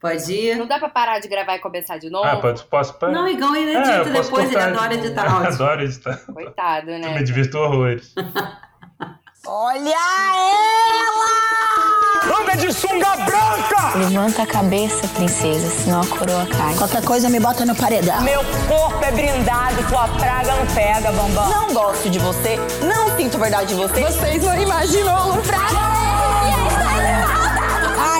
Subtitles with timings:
[0.00, 0.56] Pode ir?
[0.56, 2.26] Não dá pra parar de gravar e começar de novo?
[2.28, 3.12] Ah, pode, posso parar?
[3.12, 5.48] Não, Igão ele edita É, eu depois, ele adora editar áudio.
[5.48, 6.20] Adoro editar.
[6.32, 7.14] Coitado, Eu né?
[7.14, 8.12] me divirto horrores.
[9.46, 11.36] Olha ela!
[12.40, 13.96] Anda de sunga branca!
[13.96, 16.74] Levanta a cabeça, princesa, senão a coroa cai.
[16.76, 18.20] Qualquer coisa me bota no paredão.
[18.22, 21.48] Meu corpo é brindado, tua praga não pega, bambam.
[21.48, 24.00] Não gosto de você, não sinto verdade de você.
[24.02, 25.36] Vocês não imaginam o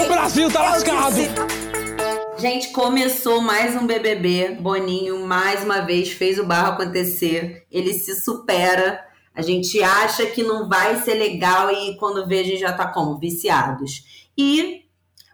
[0.04, 1.55] O Brasil tá lascado!
[2.48, 4.58] Gente, começou mais um BBB.
[4.60, 7.66] Boninho, mais uma vez, fez o barro acontecer.
[7.72, 9.04] Ele se supera.
[9.34, 12.86] A gente acha que não vai ser legal e quando vê, a gente já tá
[12.86, 13.18] como?
[13.18, 14.28] Viciados.
[14.38, 14.84] E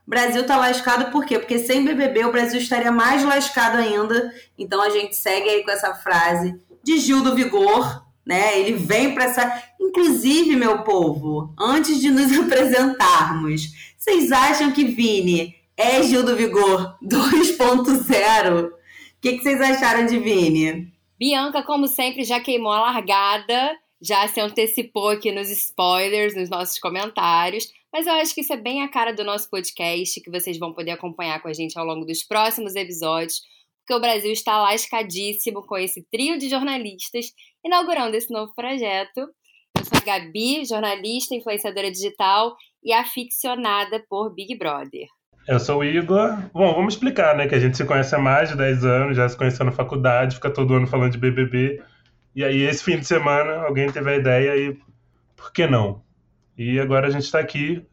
[0.06, 1.38] o Brasil tá lascado por quê?
[1.38, 4.32] Porque sem BBB o Brasil estaria mais lascado ainda.
[4.58, 8.58] Então a gente segue aí com essa frase de Gil do Vigor, né?
[8.58, 9.62] Ele vem para essa.
[9.78, 16.96] Inclusive, meu povo, antes de nos apresentarmos, vocês acham que Vini é Gil do Vigor
[17.02, 18.68] 2.0?
[18.68, 18.72] O
[19.20, 20.92] que, que vocês acharam de Vini?
[21.18, 26.78] Bianca, como sempre, já queimou a largada, já se antecipou aqui nos spoilers, nos nossos
[26.78, 27.72] comentários.
[27.92, 30.72] Mas eu acho que isso é bem a cara do nosso podcast, que vocês vão
[30.72, 33.42] poder acompanhar com a gente ao longo dos próximos episódios,
[33.80, 37.32] porque o Brasil está lascadíssimo com esse trio de jornalistas
[37.64, 39.18] inaugurando esse novo projeto.
[39.76, 45.08] Eu sou a Gabi, jornalista, influenciadora digital e aficionada por Big Brother.
[45.46, 46.38] Eu sou o Igor.
[46.52, 47.48] Bom, vamos explicar, né?
[47.48, 50.36] Que a gente se conhece há mais de 10 anos, já se conheceu na faculdade,
[50.36, 51.82] fica todo ano falando de BBB.
[52.34, 54.78] E aí, esse fim de semana, alguém teve a ideia e
[55.36, 56.00] por que não?
[56.56, 57.84] E agora a gente tá aqui,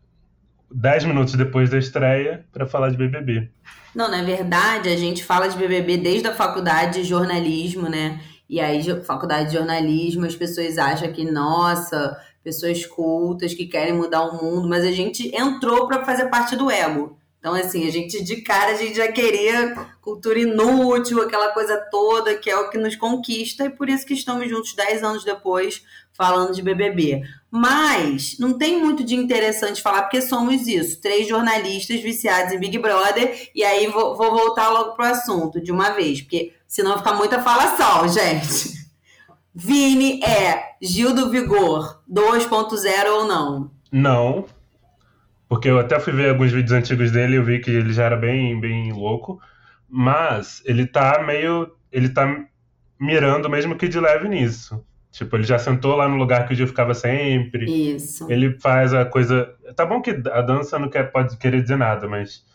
[0.71, 3.49] 10 minutos depois da estreia, para falar de BBB.
[3.95, 8.19] Não, na verdade, a gente fala de BBB desde a faculdade de jornalismo, né?
[8.47, 14.21] E aí, faculdade de jornalismo, as pessoas acham que, nossa, pessoas cultas que querem mudar
[14.21, 17.18] o mundo, mas a gente entrou para fazer parte do ego.
[17.39, 22.35] Então, assim, a gente de cara, a gente já queria cultura inútil, aquela coisa toda,
[22.35, 25.81] que é o que nos conquista, e por isso que estamos juntos 10 anos depois
[26.11, 27.23] falando de BBB.
[27.49, 32.77] Mas não tem muito de interessante falar, porque somos isso, três jornalistas viciados em Big
[32.77, 37.13] Brother, e aí vou, vou voltar logo pro assunto de uma vez, porque senão fica
[37.13, 38.77] muita falação, gente.
[39.55, 43.71] Vini é Gil do Vigor 2.0 ou não?
[43.91, 44.45] Não,
[45.49, 48.03] porque eu até fui ver alguns vídeos antigos dele e eu vi que ele já
[48.03, 49.41] era bem, bem louco,
[49.89, 51.75] mas ele tá meio.
[51.91, 52.45] Ele tá
[53.01, 54.85] mirando mesmo que de leve nisso.
[55.11, 57.65] Tipo, ele já sentou lá no lugar que o Gil ficava sempre.
[57.65, 58.31] Isso.
[58.31, 59.51] Ele faz a coisa.
[59.75, 62.45] Tá bom que a dança não quer, pode querer dizer nada, mas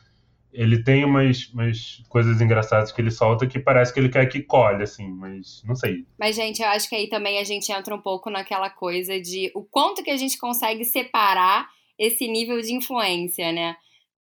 [0.53, 4.41] ele tem umas, umas coisas engraçadas que ele solta que parece que ele quer que
[4.41, 6.07] colhe, assim, mas não sei.
[6.17, 9.51] Mas, gente, eu acho que aí também a gente entra um pouco naquela coisa de
[9.53, 11.67] o quanto que a gente consegue separar
[11.99, 13.77] esse nível de influência, né?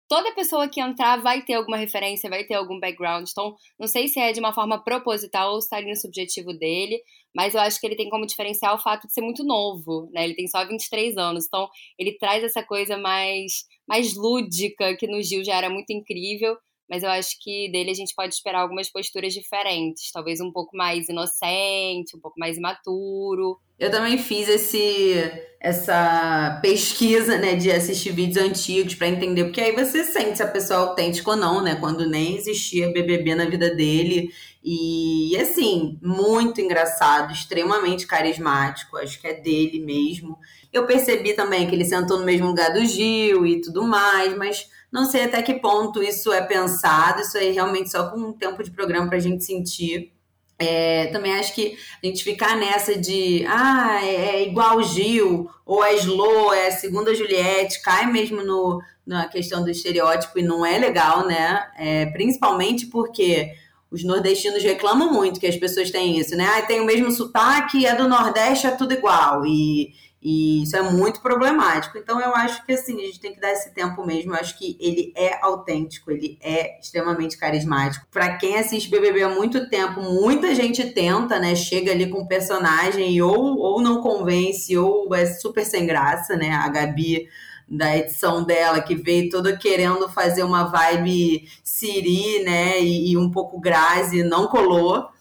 [0.07, 3.28] Toda pessoa que entrar vai ter alguma referência, vai ter algum background.
[3.29, 6.53] Então, não sei se é de uma forma proposital ou se tá ali no subjetivo
[6.53, 7.01] dele,
[7.35, 10.23] mas eu acho que ele tem como diferencial o fato de ser muito novo, né?
[10.23, 11.67] Ele tem só 23 anos, então
[11.97, 16.57] ele traz essa coisa mais, mais lúdica, que no Gil já era muito incrível,
[16.89, 20.75] mas eu acho que dele a gente pode esperar algumas posturas diferentes, talvez um pouco
[20.75, 23.59] mais inocente, um pouco mais imaturo.
[23.79, 25.16] Eu também fiz esse
[25.59, 30.47] essa pesquisa, né, de assistir vídeos antigos pra entender, porque aí você sente se a
[30.47, 34.29] pessoa é autêntica ou não, né, quando nem existia BBB na vida dele.
[34.61, 40.38] E assim, muito engraçado, extremamente carismático, acho que é dele mesmo.
[40.71, 44.67] Eu percebi também que ele sentou no mesmo lugar do Gil e tudo mais, mas
[44.94, 48.64] não sei até que ponto isso é pensado, isso aí realmente só com um tempo
[48.64, 50.14] de programa pra gente sentir.
[50.59, 55.84] É, também acho que a gente ficar nessa de ah, é, é igual Gil, ou
[55.84, 60.64] é Slow, é a segunda Juliette, cai mesmo no, na questão do estereótipo e não
[60.64, 61.72] é legal, né?
[61.75, 63.52] É, principalmente porque
[63.90, 66.46] os nordestinos reclamam muito que as pessoas têm isso, né?
[66.56, 69.44] Ah, tem o mesmo sotaque, é do Nordeste, é tudo igual.
[69.44, 69.92] E,
[70.23, 71.97] e isso é muito problemático.
[71.97, 74.31] Então eu acho que assim, a gente tem que dar esse tempo mesmo.
[74.31, 78.07] Eu acho que ele é autêntico, ele é extremamente carismático.
[78.09, 81.56] Pra quem assiste BBB há muito tempo, muita gente tenta, né?
[81.56, 86.38] Chega ali com o personagem e ou, ou não convence, ou é super sem graça,
[86.38, 86.51] né?
[86.51, 87.27] A Gabi
[87.68, 92.80] da edição dela, que veio toda querendo fazer uma vibe Siri, né?
[92.80, 95.12] E, e um pouco Grazi, não colou.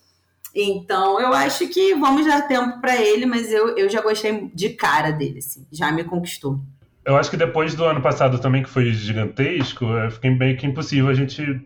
[0.55, 4.71] Então, eu acho que vamos dar tempo para ele, mas eu, eu já gostei de
[4.71, 6.61] cara dele, assim, já me conquistou.
[7.05, 11.09] Eu acho que depois do ano passado também, que foi gigantesco, fica meio que impossível
[11.09, 11.61] a gente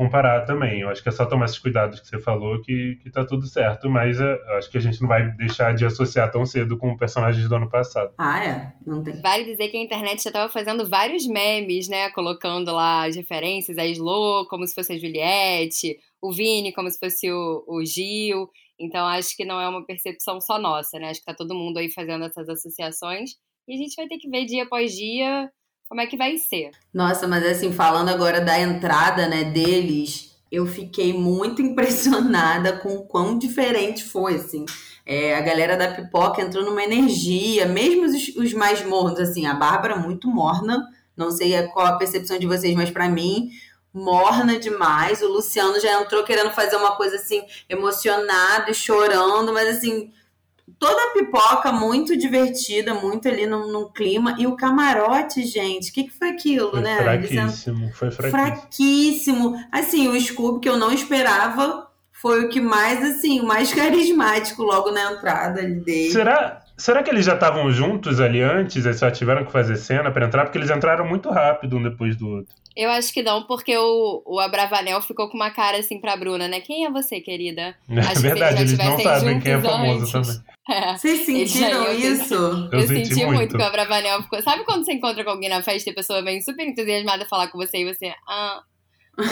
[0.00, 0.80] comparar também.
[0.80, 3.46] Eu acho que é só tomar esses cuidados que você falou que, que tá tudo
[3.46, 6.78] certo, mas é, eu acho que a gente não vai deixar de associar tão cedo
[6.78, 8.14] com personagens do ano passado.
[8.16, 8.72] Ah, é?
[8.86, 9.20] Não tem.
[9.20, 12.08] Vale dizer que a internet já tava fazendo vários memes, né?
[12.12, 16.98] Colocando lá as referências, a Slo como se fosse a Juliette, o Vini como se
[16.98, 18.48] fosse o, o Gil.
[18.78, 21.10] Então acho que não é uma percepção só nossa, né?
[21.10, 23.32] Acho que tá todo mundo aí fazendo essas associações.
[23.68, 25.50] E a gente vai ter que ver dia após dia
[25.90, 26.70] como é que vai ser.
[26.94, 33.04] Nossa, mas assim, falando agora da entrada, né, deles, eu fiquei muito impressionada com o
[33.06, 34.64] quão diferente foi, assim.
[35.04, 39.54] É, a galera da pipoca entrou numa energia, mesmo os, os mais mornos, assim, a
[39.54, 43.50] Bárbara muito morna, não sei qual a percepção de vocês, mas para mim,
[43.92, 45.20] morna demais.
[45.22, 50.12] O Luciano já entrou querendo fazer uma coisa assim, emocionado e chorando, mas assim,
[50.78, 54.36] toda a pipoca muito divertida, muito ali num, num clima.
[54.38, 57.02] E o camarote, gente, o que, que foi aquilo, Foi né?
[57.02, 58.30] fraquíssimo, foi fraquíssimo.
[58.30, 59.64] fraquíssimo.
[59.72, 64.62] Assim, o Scooby que eu não esperava foi o que mais, assim, o mais carismático
[64.62, 66.10] logo na entrada dele.
[66.10, 70.10] Será, será que eles já estavam juntos ali antes e só tiveram que fazer cena
[70.10, 70.44] pra entrar?
[70.44, 72.54] Porque eles entraram muito rápido um depois do outro.
[72.76, 76.46] Eu acho que não, porque o, o Abravanel ficou com uma cara assim pra Bruna,
[76.48, 76.60] né?
[76.60, 77.74] Quem é você, querida?
[77.90, 80.12] É Acho que se verdade, eles eles já não sabem quem é famoso antes.
[80.12, 80.50] também.
[80.70, 80.96] É.
[80.96, 82.34] Vocês sentiram ter- isso?
[82.34, 83.34] Eu Eu, senti senti muito.
[83.38, 83.56] muito.
[83.56, 84.40] que o Abravanel ficou.
[84.40, 87.48] Sabe quando você encontra com alguém na festa e a pessoa vem super entusiasmada falar
[87.48, 88.12] com você e você.
[88.28, 88.62] Ah,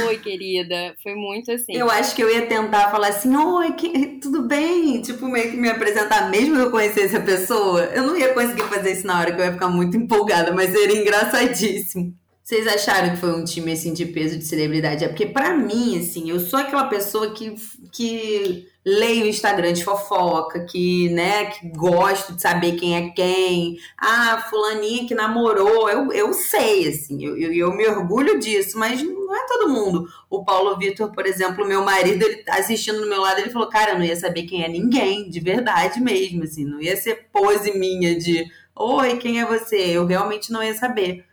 [0.09, 0.97] oi, querida.
[1.01, 1.77] Foi muito assim.
[1.77, 5.01] Eu acho que eu ia tentar falar assim, oi, que- tudo bem?
[5.01, 7.83] Tipo, meio que me apresentar, mesmo que eu conhecesse a pessoa.
[7.85, 10.71] Eu não ia conseguir fazer isso na hora, que eu ia ficar muito empolgada, mas
[10.71, 12.13] seria engraçadíssimo.
[12.49, 15.05] Vocês acharam que foi um time, assim, de peso de celebridade?
[15.05, 17.55] É porque, pra mim, assim, eu sou aquela pessoa que,
[17.93, 23.77] que leio o Instagram de fofoca, que, né, que gosto de saber quem é quem.
[23.99, 25.91] Ah, fulaninha que namorou.
[25.91, 30.09] Eu, eu sei, assim, eu, eu, eu me orgulho disso, mas não é todo mundo.
[30.31, 33.69] O Paulo Vitor, por exemplo, meu marido, ele tá assistindo do meu lado, ele falou,
[33.69, 37.29] cara, eu não ia saber quem é ninguém, de verdade mesmo, assim, não ia ser
[37.31, 39.77] pose minha de, oi, quem é você?
[39.77, 41.28] Eu realmente não ia saber.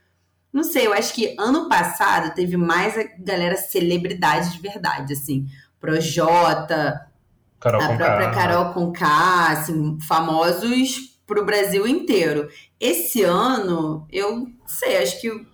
[0.56, 5.46] Não sei, eu acho que ano passado teve mais a galera celebridade de verdade, assim,
[5.82, 7.08] Projota,
[7.60, 12.48] Carol a própria Carol Conká, assim, famosos pro Brasil inteiro.
[12.80, 15.46] Esse ano, eu não sei, acho que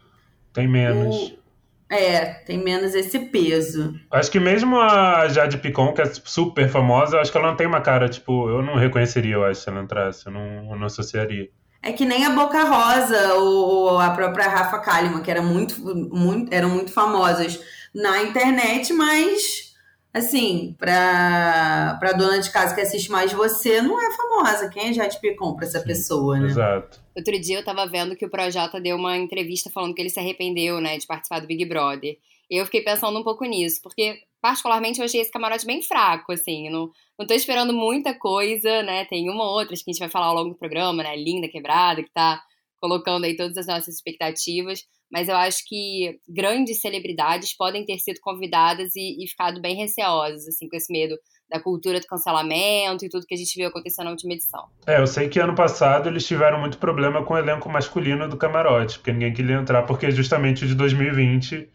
[0.54, 1.16] Tem menos.
[1.16, 1.42] o-
[1.90, 4.00] é, tem menos esse peso.
[4.12, 7.66] Acho que mesmo a Jade Picon, que é super famosa, acho que ela não tem
[7.66, 10.86] uma cara, tipo, eu não reconheceria, eu acho, se ela entrasse, eu não, eu não
[10.86, 11.50] associaria.
[11.84, 15.80] É que nem a Boca Rosa ou a própria Rafa Kalimann, que era muito,
[16.14, 17.60] muito, eram muito famosas
[17.94, 19.72] na internet, mas
[20.14, 24.70] assim, pra, pra dona de casa que assiste mais você, não é famosa.
[24.70, 26.48] Quem é Jade Picon pra essa Sim, pessoa, né?
[26.48, 27.00] Exato.
[27.16, 30.20] Outro dia eu tava vendo que o Projota deu uma entrevista falando que ele se
[30.20, 32.18] arrependeu, né, de participar do Big Brother.
[32.50, 36.32] E eu fiquei pensando um pouco nisso, porque particularmente eu achei esse camarote bem fraco,
[36.32, 36.70] assim.
[36.70, 39.06] Não, não tô esperando muita coisa, né?
[39.06, 41.16] Tem uma ou outra que a gente vai falar ao longo do programa, né?
[41.16, 42.42] Linda, quebrada, que tá
[42.80, 44.84] colocando aí todas as nossas expectativas.
[45.12, 50.48] Mas eu acho que grandes celebridades podem ter sido convidadas e, e ficado bem receosas,
[50.48, 51.16] assim, com esse medo
[51.50, 54.70] da cultura do cancelamento e tudo que a gente viu acontecer na última edição.
[54.88, 58.38] É, eu sei que ano passado eles tiveram muito problema com o elenco masculino do
[58.38, 61.68] camarote, porque ninguém queria entrar, porque justamente o de 2020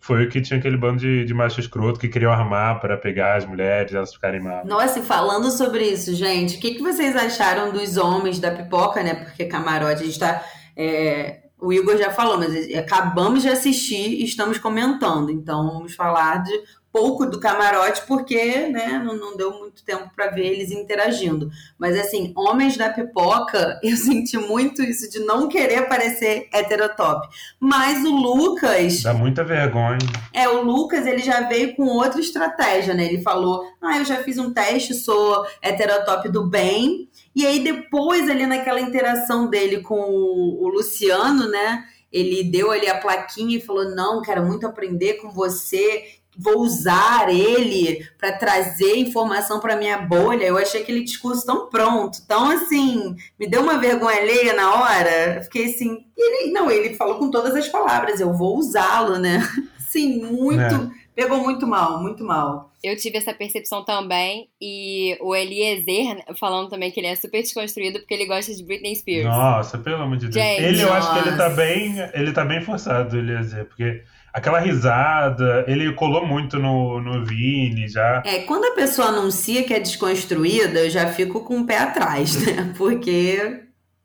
[0.00, 3.36] foi o que tinha aquele bando de, de macho escroto que queriam armar para pegar
[3.36, 4.64] as mulheres, elas ficarem mal.
[4.64, 9.02] Nossa, e falando sobre isso, gente, o que, que vocês acharam dos homens da pipoca,
[9.02, 9.14] né?
[9.14, 10.42] Porque camarote, a gente tá.
[10.76, 15.30] é, o Igor já falou, mas acabamos de assistir e estamos comentando.
[15.30, 16.52] Então, vamos falar de
[16.92, 21.50] pouco do camarote, porque né, não, não deu muito tempo para ver eles interagindo.
[21.78, 27.28] Mas assim, homens da pipoca, eu senti muito isso de não querer parecer heterotop.
[27.60, 29.02] Mas o Lucas.
[29.02, 29.98] Dá muita vergonha.
[30.32, 33.04] É, o Lucas, ele já veio com outra estratégia, né?
[33.04, 37.08] Ele falou: Ah, eu já fiz um teste, sou heterotop do bem.
[37.34, 41.84] E aí, depois, ali naquela interação dele com o, o Luciano, né?
[42.10, 46.18] Ele deu ali a plaquinha e falou: Não, quero muito aprender com você.
[46.38, 50.44] Vou usar ele para trazer informação para minha bolha.
[50.44, 55.36] Eu achei aquele discurso tão pronto, tão assim, me deu uma vergonha alheia na hora.
[55.36, 59.18] Eu fiquei assim, e ele, não, ele falou com todas as palavras, eu vou usá-lo,
[59.18, 59.40] né?
[59.90, 60.60] Sim, muito.
[60.60, 61.08] É.
[61.18, 62.70] Pegou muito mal, muito mal.
[62.82, 64.48] Eu tive essa percepção também.
[64.60, 68.64] E o Eliezer né, falando também que ele é super desconstruído porque ele gosta de
[68.64, 69.26] Britney Spears.
[69.26, 70.34] Nossa, pelo amor de Deus.
[70.34, 71.96] Gente, ele, eu acho que ele tá bem.
[72.14, 74.04] Ele tá bem forçado, dizer, porque
[74.38, 78.22] aquela risada, ele colou muito no, no Vini já.
[78.24, 82.36] É, quando a pessoa anuncia que é desconstruída, eu já fico com o pé atrás,
[82.44, 82.72] né?
[82.78, 83.64] Porque.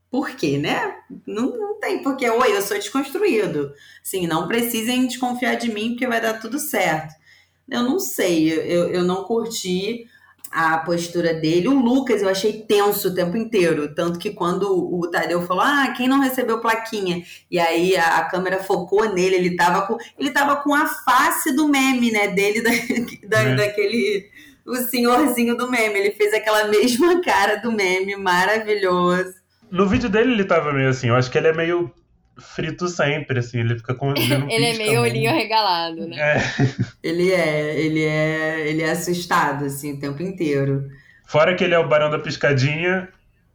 [0.10, 0.94] Por quê, né?
[1.26, 3.74] Não, não tem porque, oi, eu sou desconstruído.
[4.04, 7.16] Sim, não precisem desconfiar de mim porque vai dar tudo certo.
[7.68, 10.06] eu não sei, eu, eu não curti
[10.54, 11.68] a postura dele.
[11.68, 13.94] O Lucas eu achei tenso o tempo inteiro.
[13.94, 17.24] Tanto que quando o Tadeu falou, ah, quem não recebeu plaquinha?
[17.50, 19.98] E aí a, a câmera focou nele, ele tava com.
[20.18, 22.28] Ele tava com a face do meme, né?
[22.28, 22.70] Dele, da,
[23.28, 23.56] da É.
[23.56, 24.30] daquele.
[24.66, 26.00] O senhorzinho do meme.
[26.00, 29.34] Ele fez aquela mesma cara do meme, maravilhoso.
[29.72, 31.92] No vídeo dele ele tava meio assim, eu acho que ele é meio
[32.38, 34.12] frito sempre, assim, ele fica com.
[34.12, 36.18] Ele, Ele é meio olhinho regalado, né?
[36.18, 36.44] É.
[37.02, 40.90] Ele é, ele é, ele é assustado, assim, o tempo inteiro.
[41.26, 43.10] Fora que ele é o barão da piscadinha,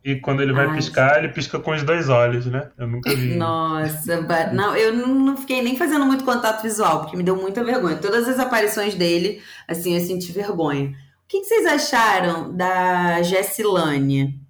[0.05, 2.71] e quando ele vai Ai, piscar, ele pisca com os dois olhos, né?
[2.79, 3.35] Eu nunca vi.
[3.35, 4.21] Nossa,
[4.53, 7.97] não, eu não não fiquei nem fazendo muito contato visual, porque me deu muita vergonha.
[7.97, 10.89] Todas as aparições dele, assim, eu senti vergonha.
[10.89, 14.41] O que, que vocês acharam da Jessilane?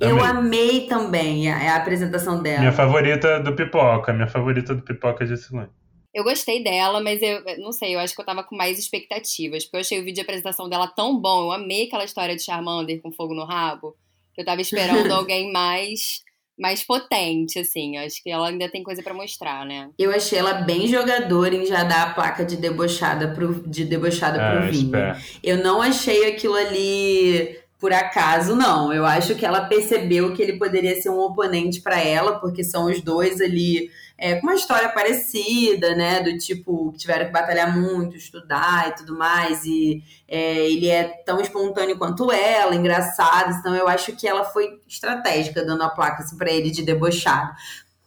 [0.00, 2.60] Eu amei também a, a apresentação dela.
[2.60, 5.68] Minha favorita do Pipoca, minha favorita do Pipoca é Jessilane.
[6.12, 9.64] Eu gostei dela, mas eu não sei, eu acho que eu tava com mais expectativas,
[9.64, 12.42] porque eu achei o vídeo de apresentação dela tão bom, eu amei aquela história de
[12.42, 13.96] Charmander com fogo no rabo,
[14.34, 16.22] que eu tava esperando alguém mais
[16.58, 17.96] mais potente, assim.
[17.96, 19.88] Eu Acho que ela ainda tem coisa pra mostrar, né?
[19.98, 24.36] Eu achei ela bem jogadora em já dar a placa de debochada pro, de debochada
[24.38, 24.84] pro Ah, Vini.
[24.84, 25.18] espera.
[25.42, 28.92] Eu não achei aquilo ali por acaso, não.
[28.92, 32.84] Eu acho que ela percebeu que ele poderia ser um oponente para ela, porque são
[32.84, 36.20] os dois ali é, com uma história parecida, né?
[36.20, 39.64] Do tipo, que tiveram que batalhar muito, estudar e tudo mais.
[39.64, 43.56] E é, ele é tão espontâneo quanto ela, engraçado.
[43.58, 47.50] Então eu acho que ela foi estratégica dando a placa assim, para ele de debochado.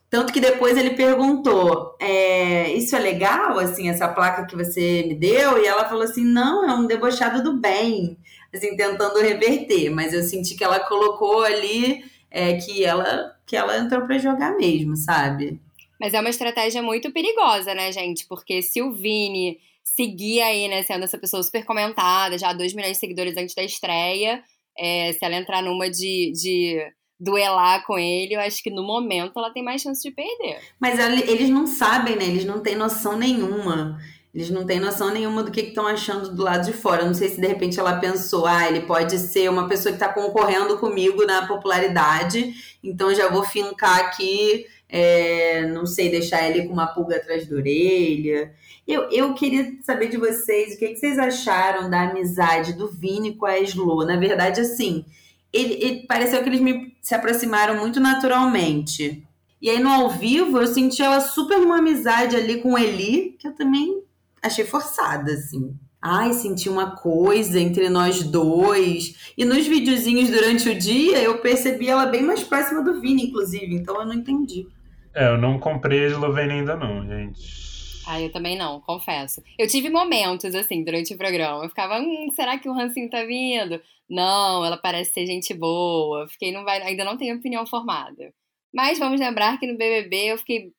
[0.08, 5.16] Tanto que depois ele perguntou: é, Isso é legal, assim, essa placa que você me
[5.16, 5.58] deu?
[5.58, 8.20] E ela falou assim: Não, é um debochado do bem.
[8.54, 9.90] Assim, tentando reverter.
[9.90, 14.56] Mas eu senti que ela colocou ali é, que, ela, que ela entrou pra jogar
[14.58, 15.60] mesmo, sabe?
[16.00, 18.26] Mas é uma estratégia muito perigosa, né, gente?
[18.28, 22.94] Porque se o Vini seguir aí, né, sendo essa pessoa super comentada, já 2 milhões
[22.94, 24.44] de seguidores antes da estreia,
[24.78, 26.80] é, se ela entrar numa de, de
[27.20, 30.60] duelar com ele, eu acho que no momento ela tem mais chance de perder.
[30.80, 32.26] Mas eles não sabem, né?
[32.26, 34.00] Eles não têm noção nenhuma.
[34.34, 37.06] Eles não têm noção nenhuma do que estão achando do lado de fora.
[37.06, 40.12] Não sei se de repente ela pensou, ah, ele pode ser uma pessoa que está
[40.12, 46.74] concorrendo comigo na popularidade, então já vou fincar aqui, é, não sei, deixar ele com
[46.74, 48.54] uma pulga atrás da orelha.
[48.88, 53.36] Eu, eu queria saber de vocês o que, que vocês acharam da amizade do Vini
[53.36, 54.04] com a Slo.
[54.04, 55.06] Na verdade, assim,
[55.54, 59.24] ele, ele- pareceu que eles me, se aproximaram muito naturalmente.
[59.62, 63.36] E aí no ao vivo eu senti ela super numa amizade ali com o Eli,
[63.40, 64.03] que eu também
[64.44, 65.78] achei forçada, assim.
[66.02, 69.34] Ai, senti uma coisa entre nós dois.
[69.38, 73.74] E nos videozinhos durante o dia eu percebi ela bem mais próxima do Vini, inclusive.
[73.74, 74.68] Então eu não entendi.
[75.16, 77.64] É, eu não comprei a Eslovênia ainda não, gente.
[78.06, 79.42] Ah, eu também não, confesso.
[79.58, 81.64] Eu tive momentos, assim, durante o programa.
[81.64, 83.80] Eu ficava, hum, será que o Rancinho tá vindo?
[84.10, 86.28] Não, ela parece ser gente boa.
[86.28, 88.34] Fiquei, não vai, ainda não tenho opinião formada.
[88.74, 90.74] Mas vamos lembrar que no BBB eu fiquei,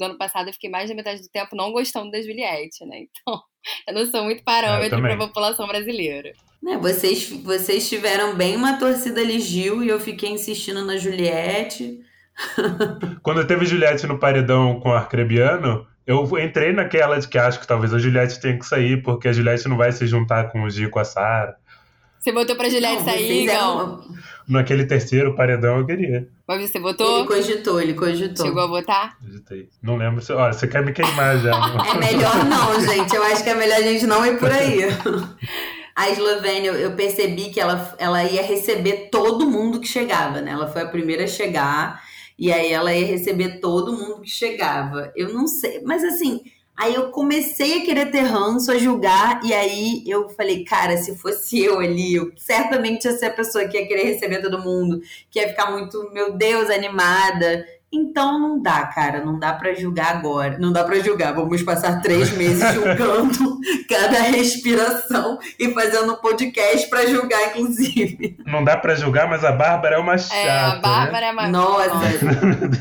[0.00, 3.04] no ano passado, eu fiquei mais da metade do tempo não gostando da Juliette, né?
[3.04, 3.40] Então,
[3.86, 5.16] eu não sou muito parâmetro também.
[5.16, 6.32] pra população brasileira.
[6.62, 12.00] Né, vocês, vocês tiveram bem uma torcida ali Gil e eu fiquei insistindo na Juliette.
[13.22, 17.66] Quando teve Juliette no paredão com o Arcrebiano, eu entrei naquela de que acho que
[17.66, 20.70] talvez a Juliette tenha que sair, porque a Juliette não vai se juntar com o
[20.70, 21.56] Gi e com a Sara.
[22.20, 24.04] Você votou pra Juliette Não, sair, Igão?
[24.46, 26.28] Naquele terceiro paredão eu queria.
[26.46, 27.24] Mas você Ele votou?
[27.26, 28.44] cogitou, ele cogitou.
[28.44, 29.16] Chegou a votar?
[29.20, 29.68] Digitei.
[29.82, 30.32] Não lembro se.
[30.32, 31.50] Olha, você quer me queimar já.
[31.56, 31.84] não?
[31.84, 33.14] É melhor não, gente.
[33.14, 34.80] Eu acho que é melhor a gente não ir por aí.
[35.96, 40.50] A Eslovênia, eu percebi que ela, ela ia receber todo mundo que chegava, né?
[40.52, 42.02] Ela foi a primeira a chegar.
[42.38, 45.12] E aí ela ia receber todo mundo que chegava.
[45.14, 46.40] Eu não sei, mas assim,
[46.80, 51.14] aí eu comecei a querer ter ranço, a julgar, e aí eu falei, cara, se
[51.14, 55.02] fosse eu ali, eu certamente ia ser a pessoa que ia querer receber todo mundo,
[55.30, 57.66] que ia ficar muito, meu Deus, animada.
[57.92, 60.56] Então não dá, cara, não dá pra julgar agora.
[60.58, 61.34] Não dá pra julgar.
[61.34, 68.36] Vamos passar três meses julgando cada respiração e fazendo um podcast pra julgar, inclusive.
[68.46, 70.36] Não dá pra julgar, mas a Bárbara é uma chata.
[70.36, 70.80] É, a né?
[70.80, 71.90] Bárbara é uma, Nossa.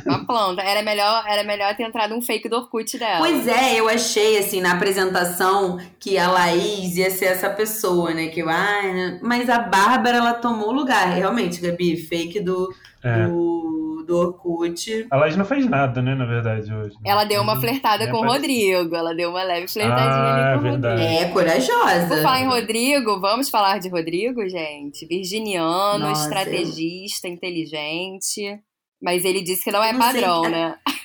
[0.05, 0.61] uma planta.
[0.61, 3.17] Era melhor, era melhor ter entrado um fake do Orkut dela.
[3.17, 8.27] Pois é, eu achei assim na apresentação que a Laís ia ser essa pessoa, né?
[8.27, 9.19] Que eu, né?
[9.23, 12.71] mas a Bárbara ela tomou o lugar, realmente, Gabi, fake do,
[13.03, 13.25] É.
[13.25, 13.78] do,
[14.09, 15.07] do Orkut.
[15.11, 16.95] A Laís não fez nada, né, na verdade, hoje.
[16.95, 17.01] né?
[17.11, 18.27] Ela deu uma flertada Nem com o.
[18.27, 18.95] Rodrigo.
[18.95, 21.01] Ela deu uma leve flertadinha Ah, ali com o é verdade.
[21.01, 21.21] Rodrigo.
[21.21, 22.07] É, corajosa.
[22.07, 25.05] Por falar em Rodrigo, vamos falar de Rodrigo, gente?
[25.05, 28.59] Virginiano, Nossa, estrategista, inteligente.
[29.01, 30.75] Mas ele disse que não é Não sei, padrão, é- né?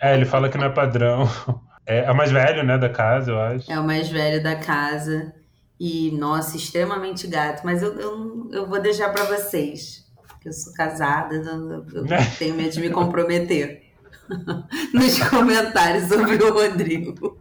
[0.00, 1.26] É, ele fala que não é padrão.
[1.90, 3.72] É, é o mais velho, né, da casa, eu acho.
[3.72, 5.32] É o mais velho da casa.
[5.80, 7.62] E, nossa, extremamente gato.
[7.64, 10.04] Mas eu, eu, eu vou deixar pra vocês.
[10.48, 12.06] Eu sou casada, eu, eu
[12.38, 13.82] tenho medo de me comprometer.
[14.94, 17.38] Nos comentários sobre o Rodrigo.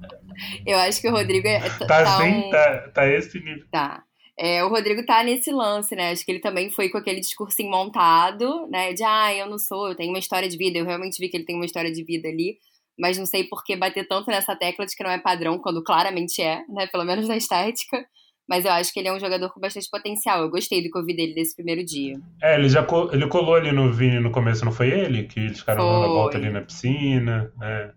[0.65, 3.65] Eu acho que o Rodrigo é, Tá, tá assim, um- tá, tá esse nível.
[3.71, 4.03] Tá.
[4.37, 6.11] É, o Rodrigo tá nesse lance, né?
[6.11, 8.91] Acho que ele também foi com aquele discursinho montado, né?
[8.93, 10.77] De, ah, eu não sou, eu tenho uma história de vida.
[10.77, 12.57] Eu realmente vi que ele tem uma história de vida ali.
[12.99, 15.81] Mas não sei por que bater tanto nessa tecla de que não é padrão, quando
[15.83, 16.87] claramente é, né?
[16.87, 18.05] Pelo menos na estética.
[18.47, 20.41] Mas eu acho que ele é um jogador com bastante potencial.
[20.41, 22.17] Eu gostei do que eu vi dele nesse primeiro dia.
[22.41, 25.23] É, ele já co- ele colou ali no Vini no começo, não foi ele?
[25.23, 27.51] Que eles ficaram dando a volta ali na piscina.
[27.61, 27.89] É,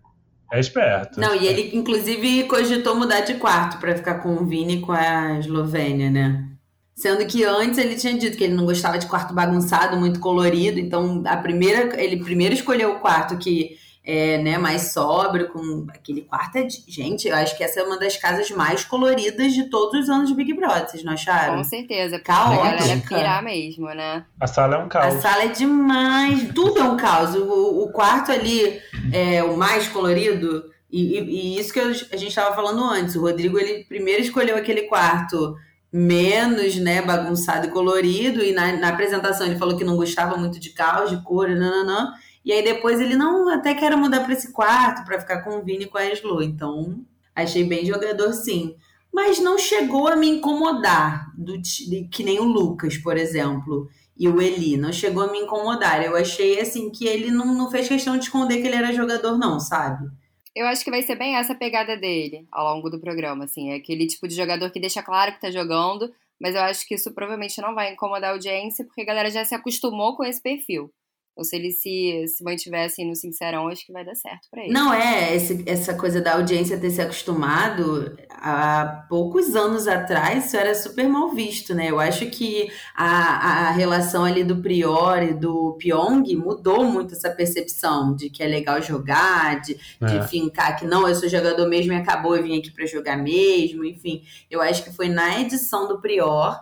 [0.53, 1.19] é esperto.
[1.21, 4.91] Não, e ele, inclusive, cogitou mudar de quarto pra ficar com o Vini e com
[4.91, 6.47] a Eslovênia, né?
[6.93, 10.79] Sendo que antes ele tinha dito que ele não gostava de quarto bagunçado, muito colorido.
[10.79, 13.77] Então, a primeira, ele primeiro escolheu o quarto que
[14.13, 16.83] é né, mais sóbrio, com aquele quarto é de...
[16.87, 20.27] Gente, eu acho que essa é uma das casas mais coloridas de todos os anos
[20.29, 21.55] de Big Brother, vocês não acharam?
[21.57, 22.19] Com certeza.
[22.19, 22.77] Pra Caótica.
[22.77, 24.25] galera pirar mesmo, né?
[24.39, 25.21] A sala é um A caos.
[25.21, 27.35] sala é demais, tudo é um caos.
[27.35, 28.79] O, o quarto ali
[29.13, 33.15] é o mais colorido, e, e- e isso que eu- a gente estava falando antes.
[33.15, 35.55] O Rodrigo, ele primeiro escolheu aquele quarto
[35.93, 40.59] menos né, bagunçado e colorido, e na, na apresentação ele falou que não gostava muito
[40.59, 42.11] de caos, de cor, nananã.
[42.43, 45.63] E aí depois ele não, até quero mudar para esse quarto para ficar com o
[45.63, 46.41] Vini e com a Slo.
[46.41, 47.05] Então,
[47.35, 48.75] achei bem jogador sim.
[49.13, 54.27] Mas não chegou a me incomodar, do, de- que nem o Lucas, por exemplo e
[54.27, 54.77] o Eli.
[54.77, 56.03] Não chegou a me incomodar.
[56.05, 59.35] Eu achei assim que ele não, não fez questão de esconder que ele era jogador,
[59.35, 60.07] não, sabe?
[60.55, 63.71] Eu acho que vai ser bem essa pegada dele ao longo do programa, assim.
[63.71, 66.93] É aquele tipo de jogador que deixa claro que tá jogando, mas eu acho que
[66.95, 70.41] isso provavelmente não vai incomodar a audiência, porque a galera já se acostumou com esse
[70.41, 70.91] perfil.
[71.31, 74.63] Então, se ele se, se mantiver assim no Sincerão, acho que vai dar certo pra
[74.63, 74.73] ele.
[74.73, 78.17] Não é esse- essa coisa da audiência ter se acostumado.
[78.29, 81.89] Há poucos anos atrás, isso era super mal visto, né?
[81.89, 87.29] Eu acho que a, a relação ali do Prior e do Pyong mudou muito essa
[87.29, 90.27] percepção de que é legal jogar, de, de É.
[90.27, 93.85] fincar que não, eu sou jogador mesmo e acabou, eu vim aqui pra jogar mesmo,
[93.85, 94.21] enfim.
[94.49, 96.59] Eu acho que foi na edição do Prior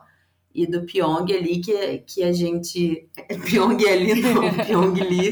[0.60, 3.07] e do Pyong ali que, que a gente.
[3.50, 5.31] Pyong ali, não, Pyong Lee.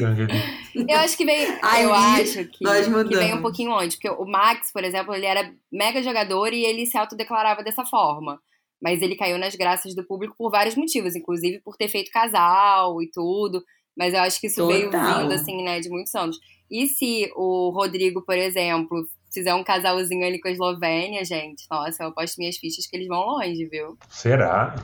[0.88, 1.46] Eu acho que vem.
[1.62, 3.38] Aí, eu acho que, nós que vem mudamos.
[3.38, 3.96] um pouquinho antes.
[3.96, 8.40] Porque o Max, por exemplo, ele era mega jogador e ele se autodeclarava dessa forma.
[8.80, 13.02] Mas ele caiu nas graças do público por vários motivos, inclusive por ter feito casal
[13.02, 13.62] e tudo.
[13.96, 15.22] Mas eu acho que isso veio Total.
[15.22, 16.38] vindo, assim, né, de muitos anos.
[16.70, 22.04] E se o Rodrigo, por exemplo, fizer um casalzinho ali com a Eslovênia, gente, nossa,
[22.04, 23.98] eu aposto minhas fichas que eles vão longe, viu?
[24.08, 24.74] Será?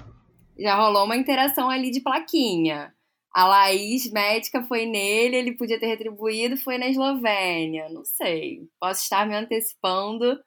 [0.59, 2.93] Já rolou uma interação ali de plaquinha.
[3.35, 7.89] A Laís, médica, foi nele, ele podia ter retribuído, foi na Eslovênia.
[7.91, 8.61] Não sei.
[8.81, 10.39] Posso estar me antecipando,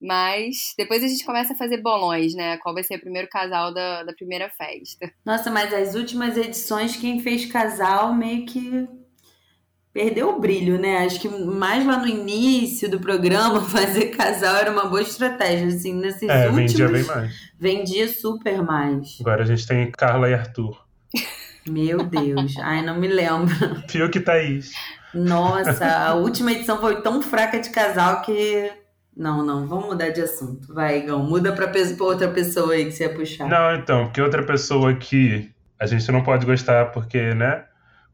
[0.00, 2.56] mas depois a gente começa a fazer bolões, né?
[2.58, 5.12] Qual vai ser o primeiro casal da, da primeira festa.
[5.26, 8.88] Nossa, mas as últimas edições, quem fez casal meio que
[9.92, 10.98] perdeu o brilho, né?
[11.04, 15.66] Acho que mais lá no início do programa, fazer casal era uma boa estratégia.
[15.68, 16.72] Assim, nesses É, últimos.
[16.72, 17.32] vendia bem mais.
[17.58, 19.18] vendia super mais.
[19.20, 20.76] Agora a gente tem Carla e Arthur.
[21.66, 22.56] Meu Deus.
[22.58, 23.54] Ai, não me lembro.
[23.88, 24.72] Fiuk e Thaís.
[25.12, 28.70] Nossa, a última edição foi tão fraca de casal que.
[29.16, 30.72] Não, não, vamos mudar de assunto.
[30.72, 33.48] Vai, Igão, muda pra, pe- pra outra pessoa aí que você ia puxar.
[33.48, 37.64] Não, então, porque outra pessoa que a gente não pode gostar porque, né?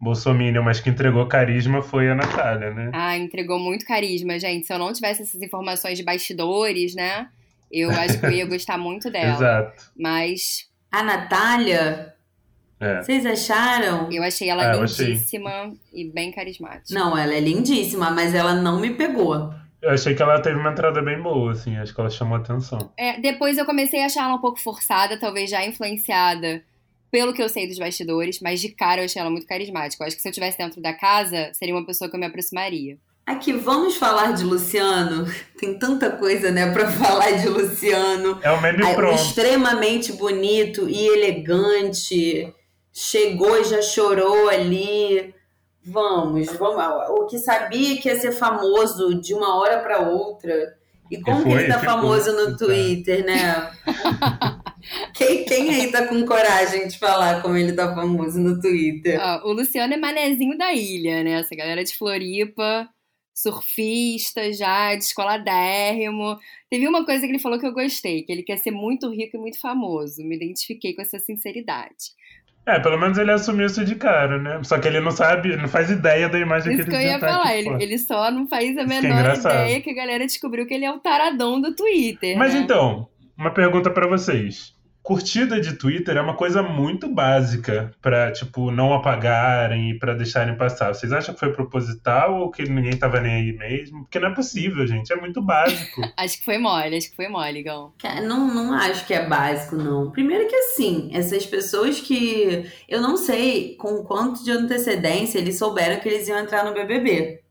[0.00, 2.90] Bolsominion, mas que entregou carisma foi a Natália, né?
[2.92, 4.66] Ah, entregou muito carisma, gente.
[4.66, 7.28] Se eu não tivesse essas informações de bastidores, né?
[7.72, 9.34] Eu acho que eu ia gostar muito dela.
[9.34, 9.90] Exato.
[9.98, 12.14] Mas A Natália,
[12.78, 13.02] É.
[13.02, 14.08] vocês acharam?
[14.12, 15.06] eu achei ela Ah, eu achei.
[15.06, 16.92] lindíssima e bem carismática.
[16.92, 19.52] Não, ela é lindíssima, mas ela não me pegou.
[19.82, 22.90] Eu achei que ela teve uma entrada bem boa, assim, acho que ela chamou atenção.
[22.96, 26.62] É, depois eu comecei a achar ela um pouco forçada, talvez já influenciada
[27.14, 30.02] pelo que eu sei dos bastidores, mas de cara eu achei ela muito carismática.
[30.02, 32.26] Eu acho que se eu estivesse dentro da casa, seria uma pessoa que eu me
[32.26, 32.98] aproximaria.
[33.24, 35.24] Aqui, vamos falar de Luciano?
[35.56, 38.40] Tem tanta coisa, né, pra falar de Luciano.
[38.42, 39.14] É o meme o pronto.
[39.14, 42.52] extremamente bonito e elegante.
[42.92, 45.32] Chegou e já chorou ali.
[45.84, 47.10] Vamos, vamos.
[47.10, 50.76] O que sabia que ia ser famoso de uma hora pra outra.
[51.08, 53.70] E como que foi, ele tá famoso no Twitter, né?
[55.14, 59.18] quem, quem aí tá com coragem de falar como ele tá famoso no Twitter?
[59.20, 61.40] Ah, o Luciano é manezinho da ilha, né?
[61.40, 62.88] Essa galera de Floripa,
[63.34, 66.38] surfista já, descoladérrimo.
[66.70, 69.36] Teve uma coisa que ele falou que eu gostei, que ele quer ser muito rico
[69.36, 70.22] e muito famoso.
[70.22, 72.14] Me identifiquei com essa sinceridade.
[72.66, 74.58] É, pelo menos ele assumiu isso de cara, né?
[74.62, 77.10] Só que ele não sabe, não faz ideia da imagem Isso que que ele eu
[77.10, 79.52] ia tá falar, aqui, ele, ele só não faz a Isso que é menor engraçado.
[79.52, 82.38] ideia que a galera descobriu que ele é o taradão do Twitter.
[82.38, 82.60] Mas né?
[82.60, 84.73] então, uma pergunta pra vocês.
[85.04, 90.56] Curtida de Twitter é uma coisa muito básica pra, tipo, não apagarem e pra deixarem
[90.56, 90.94] passar.
[90.94, 94.04] Vocês acham que foi proposital ou que ninguém tava nem aí mesmo?
[94.04, 95.12] Porque não é possível, gente.
[95.12, 96.00] É muito básico.
[96.16, 97.92] Acho que foi mole, acho que foi mole, Gão.
[97.98, 100.10] Cara, Não, não acho que é básico, não.
[100.10, 102.64] Primeiro que assim, essas pessoas que.
[102.88, 107.43] Eu não sei com quanto de antecedência eles souberam que eles iam entrar no BBB.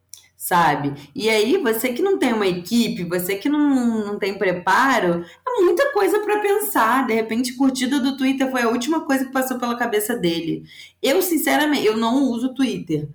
[0.43, 1.10] Sabe?
[1.15, 5.62] E aí, você que não tem uma equipe, você que não, não tem preparo, é
[5.62, 7.08] muita coisa pra pensar.
[7.08, 10.65] De repente, curtida do Twitter foi a última coisa que passou pela cabeça dele.
[11.01, 13.08] Eu, sinceramente, eu não uso Twitter.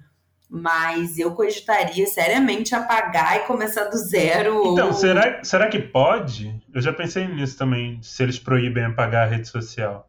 [0.48, 4.72] Mas eu cogitaria seriamente apagar e começar do zero.
[4.72, 4.94] Então, ou...
[4.94, 6.58] será, será que pode?
[6.72, 10.08] Eu já pensei nisso também, se eles proíbem apagar a rede social.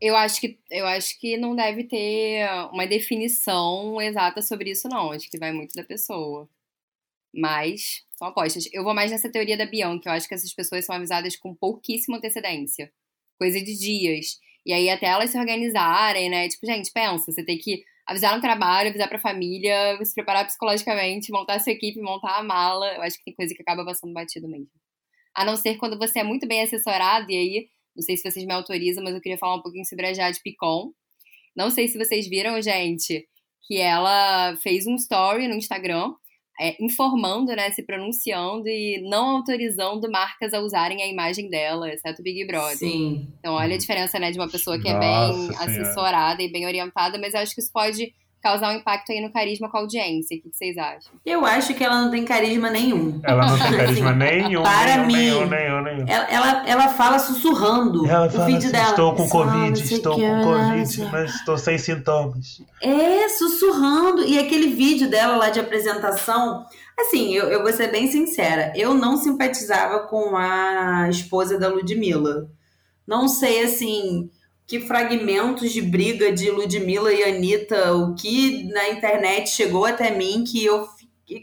[0.00, 5.10] Eu acho que eu acho que não deve ter uma definição exata sobre isso, não.
[5.10, 6.48] Acho que vai muito da pessoa.
[7.34, 8.68] Mas são apostas.
[8.72, 10.10] Eu vou mais nessa teoria da Bianca.
[10.10, 12.92] Eu acho que essas pessoas são avisadas com pouquíssima antecedência.
[13.38, 14.38] Coisa de dias.
[14.66, 16.48] E aí, até elas se organizarem, né?
[16.48, 21.30] Tipo, gente, pensa, você tem que avisar no trabalho, avisar pra família, se preparar psicologicamente,
[21.30, 22.94] montar a sua equipe, montar a mala.
[22.94, 24.68] Eu acho que tem coisa que acaba passando batido mesmo.
[25.34, 28.44] A não ser quando você é muito bem assessorado, e aí, não sei se vocês
[28.44, 30.92] me autorizam, mas eu queria falar um pouquinho sobre a Jade Picon.
[31.56, 33.26] Não sei se vocês viram, gente,
[33.66, 36.12] que ela fez um story no Instagram
[36.58, 42.20] é, informando, né, se pronunciando e não autorizando marcas a usarem a imagem dela, exceto
[42.20, 42.76] o Big Brother.
[42.76, 43.28] Sim.
[43.38, 45.64] Então, olha a diferença, né, de uma pessoa que é Nossa bem Senhora.
[45.64, 49.30] assessorada e bem orientada, mas eu acho que isso pode causar um impacto aí no
[49.32, 50.36] carisma com a audiência.
[50.36, 51.12] O que vocês acham?
[51.24, 53.20] Eu acho que ela não tem carisma nenhum.
[53.22, 55.14] Ela não tem carisma nenhum, Para nenhum, mim.
[55.14, 56.04] nenhum, nenhum, nenhum.
[56.08, 58.90] Ela, ela, ela fala sussurrando Ela o fala vídeo assim, dela.
[58.90, 62.62] estou com Covid, estou com Covid, mas estou sem sintomas.
[62.82, 64.22] É, sussurrando.
[64.24, 66.64] E aquele vídeo dela lá de apresentação.
[66.98, 68.72] Assim, eu, eu vou ser bem sincera.
[68.74, 72.48] Eu não simpatizava com a esposa da Ludmilla.
[73.06, 74.30] Não sei, assim,
[74.70, 80.44] que fragmentos de briga de Ludmilla e Anitta, o que na internet chegou até mim
[80.44, 80.86] que eu,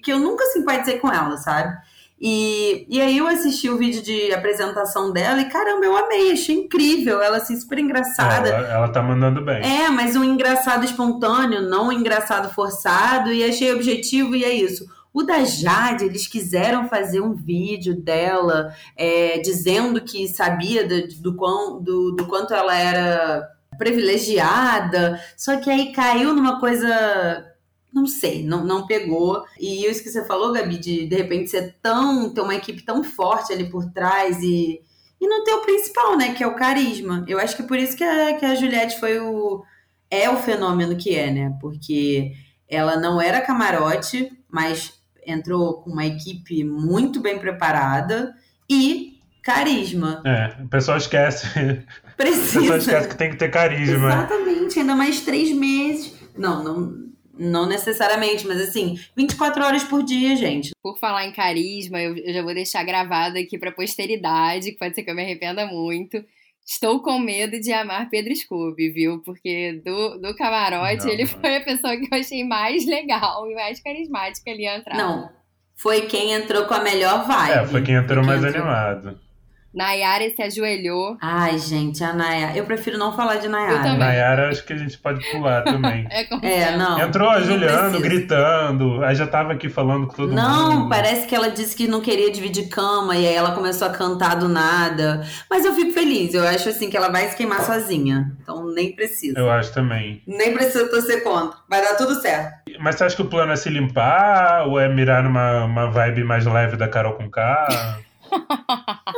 [0.01, 1.75] que eu nunca simpatizei com ela, sabe?
[2.21, 6.55] E, e aí eu assisti o vídeo de apresentação dela e caramba, eu amei, achei
[6.55, 7.21] incrível.
[7.21, 8.47] Ela assim, super engraçada.
[8.47, 9.61] Ela, ela tá mandando bem.
[9.61, 14.85] É, mas um engraçado espontâneo, não um engraçado forçado, e achei objetivo, e é isso.
[15.13, 21.35] O da Jade, eles quiseram fazer um vídeo dela é, dizendo que sabia do, do,
[21.35, 27.45] quão- do- do quanto ela era privilegiada, só que aí caiu numa coisa.
[27.93, 29.43] Não sei, não, não pegou.
[29.59, 32.29] E isso que você falou, Gabi, de de repente ser tão.
[32.33, 34.81] ter uma equipe tão forte ali por trás e.
[35.19, 36.33] E não ter o principal, né?
[36.35, 37.25] Que é o carisma.
[37.27, 39.63] Eu acho que por isso que a, que a Juliette foi o.
[40.11, 41.57] É o fenômeno que é, né?
[41.59, 42.33] Porque
[42.69, 44.93] ela não era camarote, mas
[45.27, 48.33] entrou com uma equipe muito bem preparada
[48.69, 50.23] e carisma.
[50.25, 51.47] É, o pessoal esquece.
[52.17, 52.77] O pessoal Precisa.
[52.77, 54.07] esquece que tem que ter carisma.
[54.07, 56.15] Exatamente, ainda mais três meses.
[56.35, 60.71] Não, não, não necessariamente, mas assim, 24 horas por dia, gente.
[60.81, 64.95] Por falar em carisma, eu, eu já vou deixar gravado aqui pra posteridade, que pode
[64.95, 66.17] ser que eu me arrependa muito.
[66.69, 69.19] Estou com medo de amar Pedro Scooby, viu?
[69.23, 71.29] Porque do, do camarote, Não, ele não.
[71.41, 74.97] foi a pessoa que eu achei mais legal e mais carismática ali a entrar.
[74.97, 75.29] Não,
[75.77, 77.51] foi quem entrou com a melhor vibe.
[77.57, 79.17] É, foi quem entrou mais entrou- animado.
[79.77, 81.15] Nayara se ajoelhou.
[81.21, 82.57] Ai, gente, a Nayara.
[82.57, 83.73] Eu prefiro não falar de Nayara.
[83.73, 83.99] Eu também.
[83.99, 86.07] Nayara, acho que a gente pode pular também.
[86.17, 86.99] É, como É, não.
[86.99, 87.99] Entrou a não Juliano, precisa.
[88.01, 90.89] gritando, aí já tava aqui falando com todo Não, mundo.
[90.89, 94.35] parece que ela disse que não queria dividir cama e aí ela começou a cantar
[94.35, 95.23] do nada.
[95.49, 98.31] Mas eu fico feliz, eu acho assim que ela vai se queimar sozinha.
[98.41, 99.37] Então nem precisa.
[99.37, 100.23] Eu acho também.
[100.25, 101.59] Nem precisa torcer contra.
[101.69, 102.53] Vai dar tudo certo.
[102.79, 106.23] Mas você acha que o plano é se limpar ou é mirar numa uma vibe
[106.23, 107.67] mais leve da Carol com K?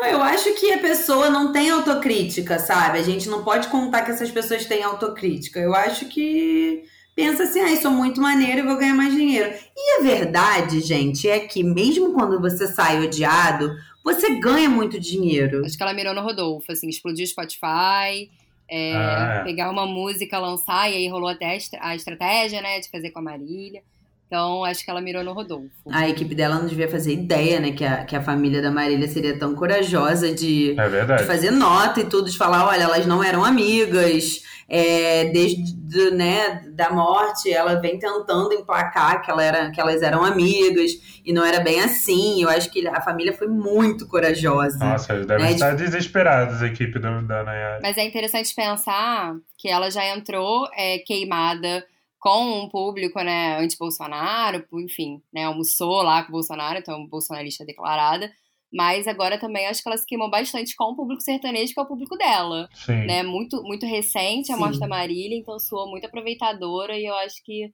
[0.10, 3.00] Eu acho que a pessoa não tem autocrítica, sabe?
[3.00, 5.60] A gente não pode contar que essas pessoas têm autocrítica.
[5.60, 6.84] Eu acho que
[7.16, 9.54] pensa assim, ai, sou muito maneiro e vou ganhar mais dinheiro.
[9.76, 13.70] E a verdade, gente, é que mesmo quando você sai odiado,
[14.04, 15.66] você ganha muito dinheiro.
[15.66, 18.30] Acho que ela mirou no Rodolfo, assim, explodiu o Spotify,
[18.70, 19.44] é, Ah, é.
[19.44, 23.10] pegar uma música, lançar, e aí rolou até a estra- a estratégia, né, de fazer
[23.12, 23.82] com a Marília.
[24.30, 25.72] Então, acho que ela mirou no Rodolfo.
[25.90, 27.72] A equipe dela não devia fazer ideia, né?
[27.72, 32.00] Que a, que a família da Marília seria tão corajosa de, É de fazer nota
[32.02, 35.80] e tudo, de falar, olha, elas não eram amigas, é, desde
[36.12, 40.92] né, da morte, ela vem tentando emplacar que, ela era, que elas eram amigas,
[41.26, 42.44] e não era bem assim.
[42.44, 44.78] Eu acho que a família foi muito corajosa.
[44.78, 45.52] Nossa, eles devem né?
[45.54, 47.80] estar desesperados, a equipe da, da Nayara.
[47.82, 51.84] Mas é interessante pensar que ela já entrou é, queimada
[52.20, 58.30] com um público, né, anti-Bolsonaro, enfim, né, almoçou lá com o Bolsonaro, então bolsonarista declarada,
[58.72, 61.84] mas agora também acho que ela se queimou bastante com o público sertanejo, que é
[61.84, 63.06] o público dela, Sim.
[63.06, 64.62] né, muito, muito recente a Sim.
[64.62, 67.72] morte da Marília, então soou muito aproveitadora e eu acho que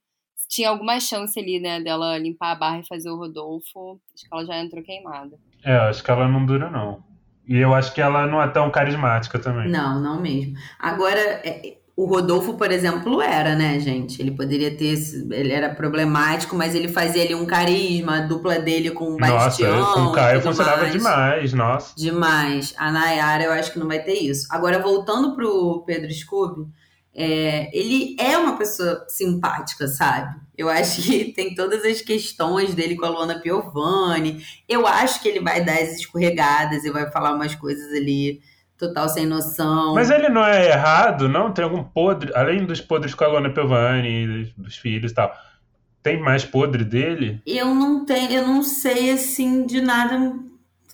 [0.47, 4.29] tinha alguma chance ali, né, dela limpar a barra e fazer o Rodolfo, acho que
[4.31, 5.37] ela já entrou queimada.
[5.63, 7.03] É, acho que ela não dura, não.
[7.47, 9.69] E eu acho que ela não é tão carismática também.
[9.69, 10.55] Não, não mesmo.
[10.79, 14.21] Agora, é, o Rodolfo, por exemplo, era, né, gente?
[14.21, 14.95] Ele poderia ter.
[15.31, 19.33] Ele era problemático, mas ele fazia ali um carisma, a dupla dele com o Nossa,
[19.33, 19.93] Bastião.
[19.93, 20.91] com o Caio funcionava mais.
[20.91, 21.93] demais, nossa.
[21.95, 22.73] Demais.
[22.77, 24.45] A Nayara, eu acho que não vai ter isso.
[24.51, 26.67] Agora, voltando pro Pedro Scooby,
[27.13, 30.35] é, ele é uma pessoa simpática, sabe?
[30.57, 34.43] Eu acho que tem todas as questões dele com a Luana Piovani.
[34.67, 38.41] Eu acho que ele vai dar as escorregadas e vai falar umas coisas ali
[38.77, 39.93] total sem noção.
[39.93, 41.51] Mas ele não é errado, não?
[41.51, 45.33] Tem algum podre, além dos podres com a Luana Piovani, dos, dos filhos e tal.
[46.03, 47.41] Tem mais podre dele?
[47.45, 50.33] Eu não tenho, eu não sei assim de nada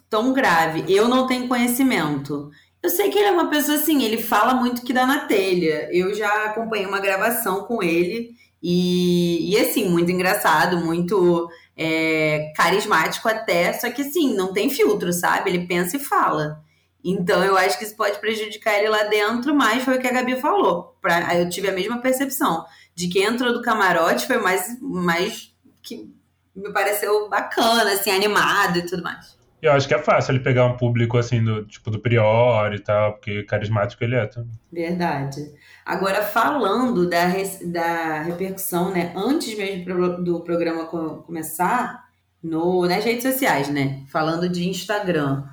[0.09, 0.85] tão grave.
[0.87, 2.49] Eu não tenho conhecimento.
[2.81, 5.89] Eu sei que ele é uma pessoa assim, ele fala muito que dá na telha.
[5.91, 13.27] Eu já acompanhei uma gravação com ele e, e assim, muito engraçado, muito é, carismático
[13.27, 15.49] até, só que assim, não tem filtro, sabe?
[15.49, 16.63] Ele pensa e fala.
[17.03, 20.13] Então eu acho que isso pode prejudicar ele lá dentro, mas foi o que a
[20.13, 20.95] Gabi falou.
[21.01, 26.13] Pra, eu tive a mesma percepção de que entrou do camarote foi mais, mais que
[26.55, 29.39] me pareceu bacana, assim, animado e tudo mais.
[29.61, 32.79] Eu acho que é fácil ele pegar um público assim, do tipo do Prior e
[32.79, 34.51] tal, porque carismático ele é também.
[34.71, 35.39] Verdade.
[35.85, 37.25] Agora, falando da,
[37.65, 42.09] da repercussão, né, antes mesmo do programa co- começar,
[42.43, 44.03] no, nas redes sociais, né?
[44.07, 45.43] Falando de Instagram,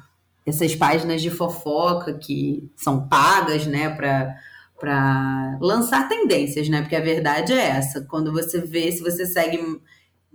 [0.49, 4.37] essas páginas de fofoca que são pagas, né, para
[4.79, 6.81] para lançar tendências, né?
[6.81, 8.03] Porque a verdade é essa.
[8.03, 9.59] Quando você vê, se você segue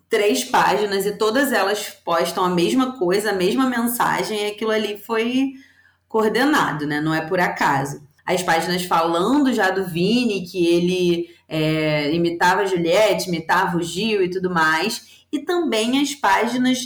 [0.10, 5.54] três páginas e todas elas postam a mesma coisa, a mesma mensagem, aquilo ali foi
[6.10, 7.00] coordenado, né?
[7.00, 8.02] Não é por acaso.
[8.26, 14.22] As páginas falando já do Vini, que ele é, imitava a Juliette, imitava o Gil
[14.24, 16.80] e tudo mais, e também as páginas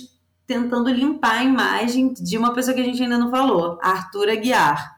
[0.47, 4.95] tentando limpar a imagem de uma pessoa que a gente ainda não falou, Arthur Aguiar.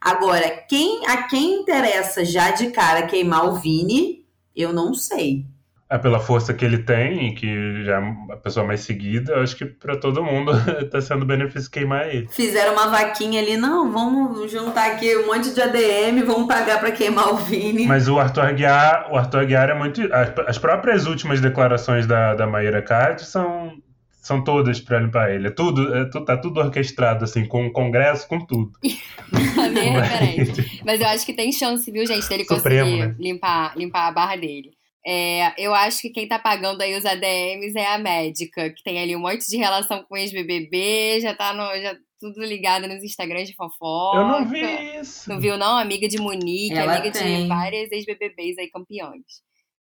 [0.00, 5.44] Agora, quem a quem interessa já de cara queimar o Vini, eu não sei.
[5.88, 9.42] É pela força que ele tem e que já é a pessoa mais seguida, eu
[9.42, 10.52] acho que pra todo mundo
[10.90, 12.26] tá sendo benefício queimar ele.
[12.30, 16.92] Fizeram uma vaquinha ali, não, vamos juntar aqui um monte de ADM, vamos pagar para
[16.92, 17.86] queimar o Vini.
[17.86, 20.02] Mas o Arthur Aguiar, o Arthur Aguiar é muito.
[20.12, 23.74] As, as próprias últimas declarações da, da Maíra Card são,
[24.22, 25.48] são todas pra limpar ele.
[25.48, 28.70] É tudo, é, tá tudo orquestrado, assim, com o Congresso, com tudo.
[28.80, 30.64] Minha referência.
[30.86, 33.16] Mas eu acho que tem chance, viu, gente, dele Supremo, conseguir né?
[33.18, 34.70] limpar, limpar a barra dele.
[35.04, 39.00] É, eu acho que quem tá pagando aí os ADMs é a médica, que tem
[39.00, 43.48] ali um monte de relação com ex-BBB, já tá no, já tudo ligado nos Instagrams
[43.48, 44.18] de fofoca.
[44.18, 45.28] Eu não vi isso.
[45.28, 45.76] Não viu, não?
[45.76, 47.42] Amiga de Monique, Ela amiga tem.
[47.42, 49.42] de várias ex-BBBs aí campeões.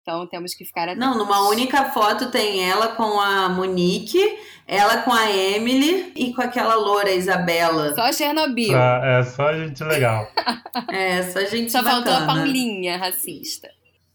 [0.02, 0.98] Então temos que ficar atentos.
[1.00, 4.18] Não, numa única foto tem ela com a Monique,
[4.66, 7.94] ela com a Emily e com aquela loura Isabela.
[7.94, 8.72] Só Chernobyl.
[8.72, 10.26] Só- é só gente legal.
[10.88, 12.40] É, só gente Só faltou a bacana.
[12.42, 13.68] Paulinha, racista.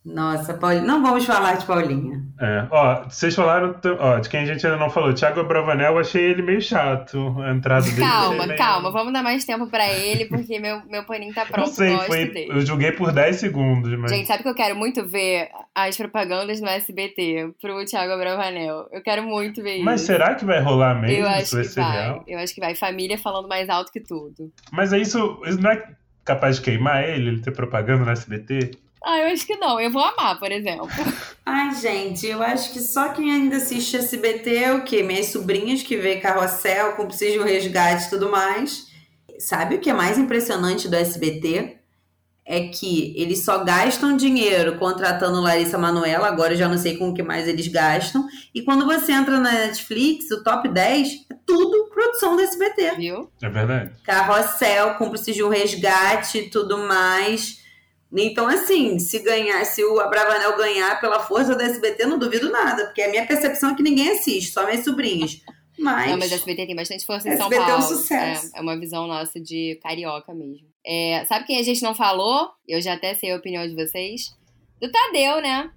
[0.05, 0.83] Nossa, Paulinha.
[0.85, 2.21] Não vamos falar de Paulinha.
[2.39, 2.67] É.
[2.69, 5.13] Ó, vocês falaram t- ó, de quem a gente ainda não falou.
[5.13, 7.35] Thiago Bravanel, eu achei ele meio chato.
[7.41, 8.01] A entrada dele.
[8.01, 8.91] Calma, meio- calma.
[8.91, 11.59] Vamos dar mais tempo pra ele, porque meu, meu paninho tá pronto.
[11.65, 12.51] Não sei, gosto foi, dele.
[12.51, 14.11] eu julguei por 10 segundos, mas.
[14.11, 18.87] Gente, sabe que eu quero muito ver as propagandas no SBT pro Thiago Abravanel?
[18.91, 20.07] Eu quero muito ver Mas isso.
[20.11, 21.17] será que vai rolar mesmo?
[21.17, 21.91] eu acho Isso vai que ser vai.
[21.93, 22.23] real?
[22.27, 22.75] Eu acho que vai.
[22.75, 24.51] Família falando mais alto que tudo.
[24.71, 25.83] Mas é isso, isso não é
[26.23, 28.71] capaz de queimar ele, ele ter propaganda no SBT?
[29.03, 29.79] Ah, eu acho que não.
[29.79, 30.89] Eu vou amar, por exemplo.
[31.45, 35.03] Ai, gente, eu acho que só quem ainda assiste SBT é o quê?
[35.03, 38.87] Minhas sobrinhas que vê carrossel, cúmplices de um resgate e tudo mais.
[39.37, 41.77] Sabe o que é mais impressionante do SBT?
[42.47, 47.09] É que eles só gastam dinheiro contratando Larissa Manoela, agora eu já não sei com
[47.09, 48.27] o que mais eles gastam.
[48.53, 52.95] E quando você entra na Netflix, o top 10 é tudo produção do SBT.
[52.97, 53.31] Viu?
[53.41, 53.91] É verdade.
[54.03, 57.64] Carrossel, cúmplices de um resgate e tudo mais.
[58.13, 62.85] Então, assim, se ganhar, se o Abravanel ganhar pela força do SBT, não duvido nada,
[62.85, 65.41] porque a minha percepção é que ninguém assiste, só minhas sobrinhas.
[65.77, 67.83] Mas, Não, mas a SBT tem bastante força em SBT São é um Paulo.
[67.83, 68.51] sucesso.
[68.55, 70.67] É, é uma visão nossa de carioca mesmo.
[70.85, 72.49] É, sabe quem a gente não falou?
[72.67, 74.33] Eu já até sei a opinião de vocês.
[74.79, 75.69] Do Tadeu, né?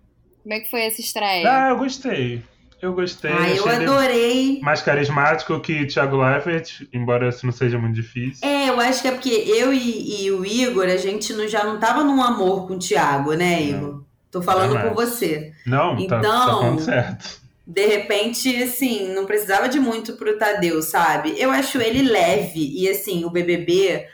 [0.42, 1.50] Como é que foi essa estreia?
[1.50, 2.42] Ah, eu gostei.
[2.80, 3.30] Eu gostei.
[3.32, 4.60] ah, eu adorei.
[4.62, 8.46] mais carismático que Thiago Leifert, embora isso não seja muito difícil.
[8.46, 11.64] É, eu acho que é porque eu e, e o Igor, a gente não, já
[11.64, 14.04] não tava num amor com o Thiago, né, Igor?
[14.30, 15.52] Tô falando por você.
[15.66, 17.40] Não, tá, tá Então- certo.
[17.66, 21.34] De repente, assim, não precisava de muito pro Tadeu, sabe?
[21.36, 22.60] Eu acho ele leve.
[22.80, 24.06] E assim, o BBB,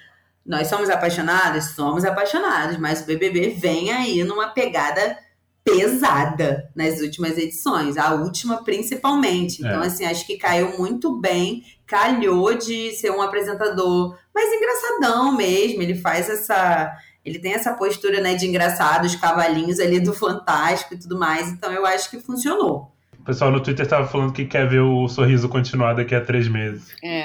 [0.45, 1.67] nós somos apaixonados?
[1.67, 5.17] Somos apaixonados, mas o BBB vem aí numa pegada
[5.65, 9.61] pesada nas últimas edições, a última principalmente.
[9.61, 9.87] Então, É.
[9.87, 15.83] assim, acho que caiu muito bem, calhou de ser um apresentador mais engraçadão mesmo.
[15.83, 16.93] Ele faz essa.
[17.25, 21.49] Ele tem essa postura, né, de engraçado, os cavalinhos ali do Fantástico e tudo mais.
[21.49, 22.93] Então, eu acho que funcionou.
[23.19, 26.47] O pessoal no Twitter tava falando que quer ver o sorriso continuar daqui a três
[26.47, 26.95] meses.
[27.03, 27.25] É,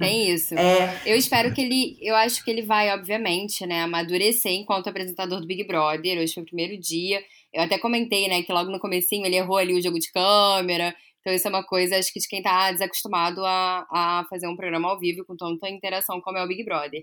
[0.00, 0.52] tem isso.
[0.58, 1.96] É, Eu espero que ele.
[2.02, 6.18] Eu acho que ele vai, obviamente, né, amadurecer enquanto apresentador do Big Brother.
[6.18, 7.20] Hoje foi o primeiro dia.
[7.52, 10.94] Eu até comentei, né, que logo no comecinho ele errou ali o jogo de câmera.
[11.20, 14.56] Então isso é uma coisa, acho que de quem tá desacostumado a, a fazer um
[14.56, 17.02] programa ao vivo com tanta interação como é o Big Brother.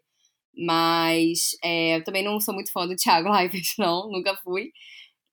[0.57, 4.71] Mas é, eu também não sou muito fã do Thiago Leifert, não, nunca fui.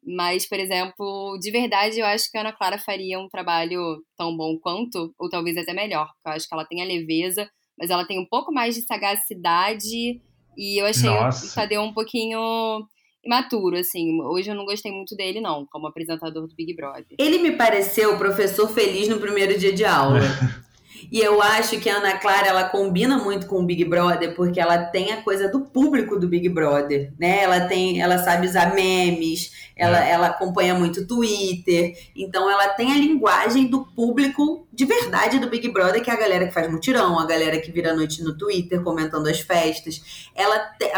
[0.05, 4.37] Mas, por exemplo, de verdade, eu acho que a Ana Clara faria um trabalho tão
[4.37, 6.07] bom quanto, ou talvez até melhor.
[6.07, 7.49] Porque eu acho que ela tem a leveza,
[7.79, 10.21] mas ela tem um pouco mais de sagacidade.
[10.57, 11.47] E eu achei Nossa.
[11.47, 12.85] o Tadeu um pouquinho
[13.25, 14.21] imaturo, assim.
[14.23, 17.17] Hoje eu não gostei muito dele, não, como apresentador do Big Brother.
[17.19, 20.21] ele me pareceu o professor feliz no primeiro dia de aula.
[21.11, 24.61] E eu acho que a Ana Clara ela combina muito com o Big Brother porque
[24.61, 27.43] ela tem a coisa do público do Big Brother, né?
[27.43, 32.97] Ela tem, ela sabe usar memes, ela, ela acompanha muito Twitter, então ela tem a
[32.97, 37.19] linguagem do público de verdade do Big Brother, que é a galera que faz mutirão,
[37.19, 40.31] a galera que vira noite no Twitter comentando as festas.
[40.35, 40.91] Ela te-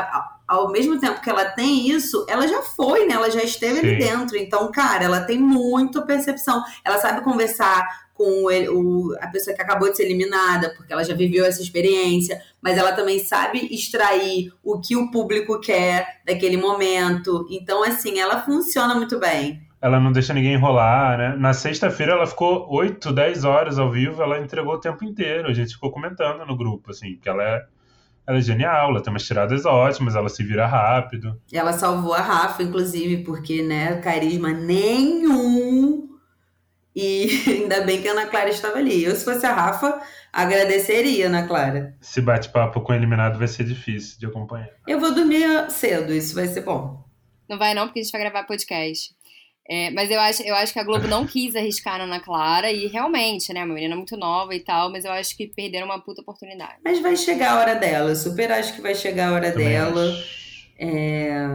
[0.47, 3.14] ao mesmo tempo que ela tem isso, ela já foi, né?
[3.14, 4.09] Ela já esteve ali Sim.
[4.11, 4.37] dentro.
[4.37, 6.62] Então, cara, ela tem muita percepção.
[6.85, 11.14] Ela sabe conversar com o- a pessoa que acabou de ser eliminada, porque ela já
[11.14, 17.46] viveu essa experiência, mas ela também sabe extrair o que o público quer daquele momento.
[17.50, 19.61] Então, assim, ela funciona muito bem.
[19.83, 21.37] Ela não deixa ninguém enrolar, né?
[21.37, 25.48] Na sexta-feira ela ficou 8, 10 horas ao vivo, ela entregou o tempo inteiro.
[25.48, 27.62] A gente ficou comentando no grupo, assim, que ela é,
[28.27, 31.38] ela é genial, ela tem umas tiradas ótimas, ela se vira rápido.
[31.53, 36.13] Ela salvou a Rafa, inclusive, porque, né, carisma nenhum.
[36.94, 39.02] E ainda bem que a Ana Clara estava ali.
[39.04, 40.00] Eu, se fosse a Rafa,
[40.33, 41.96] agradeceria, Ana Clara.
[42.00, 44.70] Esse bate-papo com o eliminado vai ser difícil de acompanhar.
[44.87, 47.04] Eu vou dormir cedo, isso vai ser bom.
[47.48, 49.14] Não vai não, porque a gente vai gravar podcast.
[49.66, 52.70] É, mas eu acho, eu acho que a Globo não quis arriscar na Ana Clara
[52.70, 55.98] e realmente, né, uma menina muito nova e tal, mas eu acho que perderam uma
[55.98, 56.74] puta oportunidade.
[56.85, 58.11] Mas vai chegar a hora dela.
[58.11, 60.14] Eu super acho que vai chegar a hora Também dela.
[60.78, 61.46] É,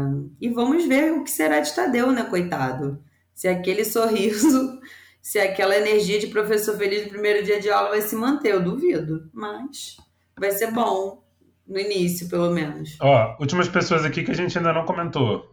[0.42, 3.00] E vamos ver o que será de Tadeu, né, coitado?
[3.36, 4.80] Se aquele sorriso,
[5.22, 8.62] se aquela energia de professor feliz no primeiro dia de aula vai se manter, eu
[8.64, 9.30] duvido.
[9.34, 9.98] Mas
[10.40, 11.24] vai ser bom,
[11.68, 12.98] no início, pelo menos.
[13.02, 15.50] Ó, últimas pessoas aqui que a gente ainda não comentou.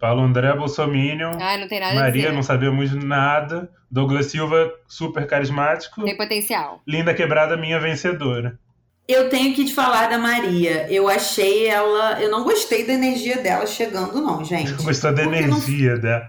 [0.00, 1.38] Paulo André Bolsominion.
[1.40, 2.32] Ai, não tem nada a Maria, dizer.
[2.34, 3.70] não sabemos nada.
[3.88, 6.02] Douglas Silva, super carismático.
[6.02, 6.80] Tem potencial.
[6.86, 8.58] Linda Quebrada, minha vencedora.
[9.06, 10.90] Eu tenho que te falar da Maria.
[10.90, 12.20] Eu achei ela.
[12.20, 14.72] Eu não gostei da energia dela chegando, não, gente.
[14.82, 16.24] Gostou da Porque não- energia dela.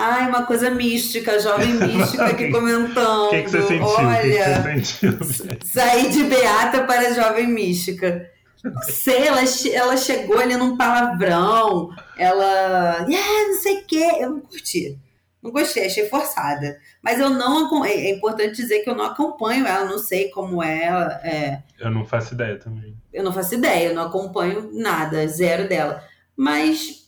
[0.00, 3.26] Ai, uma coisa mística, jovem mística aqui comentando.
[3.26, 3.84] O que, que você sentiu?
[3.86, 4.20] O que, Olha.
[4.20, 5.58] que você sentiu?
[5.66, 8.30] Saí de Beata para Jovem Mística.
[8.82, 9.40] Sei, ela,
[9.72, 11.90] ela chegou ali num palavrão.
[12.16, 13.06] Ela.
[13.08, 14.10] Yeah, não sei o quê.
[14.20, 14.98] Eu não curti.
[15.42, 16.78] Não gostei, achei forçada.
[17.02, 17.84] Mas eu não.
[17.84, 21.20] É é importante dizer que eu não acompanho ela, não sei como é ela.
[21.22, 22.96] É, Eu não faço ideia também.
[23.12, 26.02] eu não faço ideia, eu não acompanho nada, zero dela.
[26.36, 27.07] Mas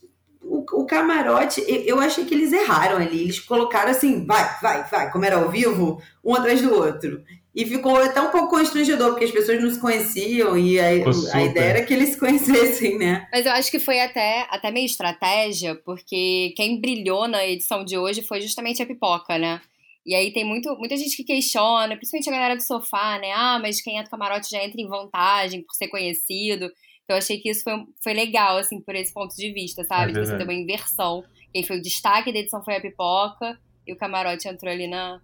[0.61, 3.23] o, o camarote, eu, achei que eles erraram ali.
[3.23, 7.23] Eles colocaram assim, vai, vai, vai, como era ao vivo, um atrás do outro.
[7.55, 11.43] E ficou até um pouco constrangedor, porque as pessoas não se conheciam e a, a
[11.43, 13.27] ideia era que eles se conhecessem, né?
[13.33, 17.99] Mas eu acho que foi até, até meio estratégia, porque quem brilhou na edição de
[17.99, 19.61] hoje foi justamente a pipoca, né?
[20.07, 23.33] E aí tem muito, muita gente que questiona, principalmente a galera do sofá, né?
[23.35, 26.71] Ah, mas quem é do camarote já entra em vantagem por ser conhecido.
[27.11, 27.73] Então eu achei que isso foi,
[28.05, 30.13] foi legal, assim, por esse ponto de vista, sabe?
[30.13, 31.25] É de você ter uma inversão.
[31.53, 35.21] Quem foi o destaque da edição foi a pipoca e o camarote entrou ali na,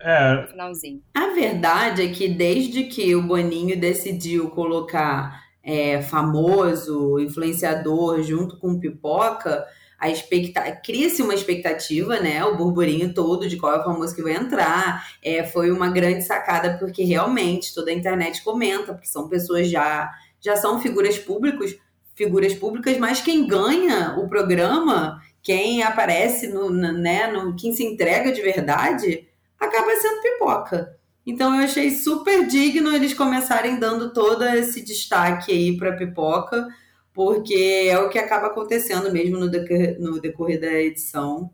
[0.00, 1.00] É, no finalzinho.
[1.14, 8.80] A verdade é que desde que o Boninho decidiu colocar é, famoso, influenciador junto com
[8.80, 9.64] pipoca,
[10.00, 10.62] a expecta...
[10.84, 12.44] cria-se uma expectativa, né?
[12.44, 15.06] O burburinho todo de qual é o famoso que vai entrar.
[15.22, 20.10] É, foi uma grande sacada, porque realmente toda a internet comenta, porque são pessoas já,
[20.40, 21.76] já são figuras públicas,
[22.14, 28.32] figuras públicas, mas quem ganha o programa, quem aparece no, né, no quem se entrega
[28.32, 29.28] de verdade,
[29.58, 30.96] acaba sendo pipoca.
[31.26, 36.66] Então eu achei super digno eles começarem dando todo esse destaque aí para pipoca
[37.12, 41.50] porque é o que acaba acontecendo mesmo no decorrer, no decorrer da edição.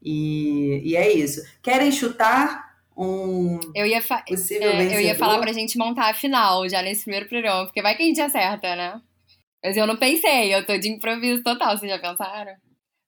[0.00, 1.42] E, e é isso.
[1.62, 6.68] Querem chutar um eu ia possível é, Eu ia falar pra gente montar a final
[6.68, 9.00] já nesse primeiro programa, porque vai que a gente acerta, né?
[9.64, 12.52] Mas eu não pensei, eu tô de improviso total, vocês já pensaram?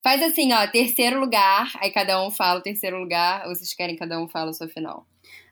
[0.02, 3.96] Faz assim, ó, terceiro lugar, aí cada um fala o terceiro lugar, ou vocês querem
[3.96, 5.06] cada um fala a sua final?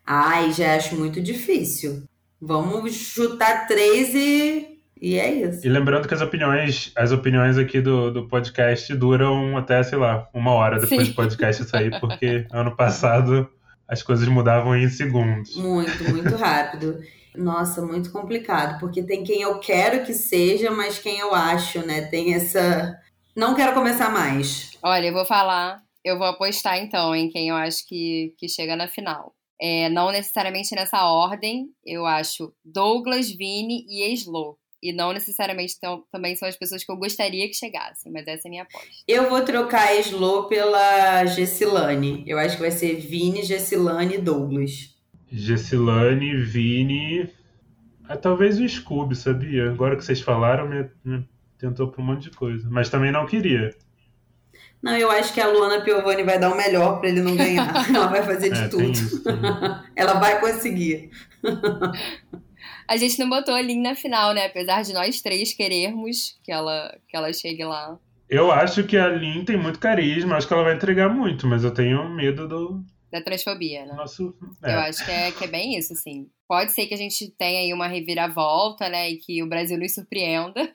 [0.06, 2.04] Ai, já acho muito difícil.
[2.40, 4.72] Vamos chutar três e
[5.02, 5.66] e é isso.
[5.66, 10.28] E lembrando que as opiniões, as opiniões aqui do, do podcast duram até, sei lá,
[10.32, 11.10] uma hora depois Sim.
[11.10, 13.50] do podcast sair, porque ano passado
[13.92, 15.54] as coisas mudavam em segundos.
[15.54, 16.98] Muito, muito rápido.
[17.36, 22.00] Nossa, muito complicado, porque tem quem eu quero que seja, mas quem eu acho, né?
[22.06, 22.98] Tem essa.
[23.36, 24.70] Não quero começar mais.
[24.82, 28.74] Olha, eu vou falar, eu vou apostar então em quem eu acho que, que chega
[28.74, 29.34] na final.
[29.60, 34.58] É, não necessariamente nessa ordem, eu acho Douglas, Vini e Slow.
[34.82, 38.46] E não necessariamente tão, também são as pessoas que eu gostaria que chegassem, mas essa
[38.46, 38.88] é a minha aposta.
[39.06, 42.24] Eu vou trocar a Slow pela Gessilane.
[42.26, 44.96] Eu acho que vai ser Vini, Gessilane e Douglas.
[45.30, 47.30] Gessilane, Vini.
[48.08, 49.70] Ah, talvez o Scooby, sabia?
[49.70, 51.24] Agora que vocês falaram, me, me
[51.56, 52.68] tentou por um monte de coisa.
[52.68, 53.70] Mas também não queria.
[54.82, 57.72] Não, eu acho que a Luana Piovani vai dar o melhor para ele não ganhar.
[57.88, 58.92] Ela vai fazer de é, tudo.
[59.94, 61.10] Ela vai conseguir.
[62.92, 64.44] A gente não botou a Lin na final, né?
[64.44, 67.98] Apesar de nós três querermos que ela, que ela chegue lá.
[68.28, 71.64] Eu acho que a Lin tem muito carisma, acho que ela vai entregar muito, mas
[71.64, 72.84] eu tenho medo do.
[73.10, 73.94] Da transfobia, né?
[73.94, 74.36] Nosso...
[74.62, 74.74] É.
[74.74, 76.28] Eu acho que é, que é bem isso, assim.
[76.46, 79.08] Pode ser que a gente tenha aí uma reviravolta, né?
[79.08, 80.70] E que o Brasil nos surpreenda.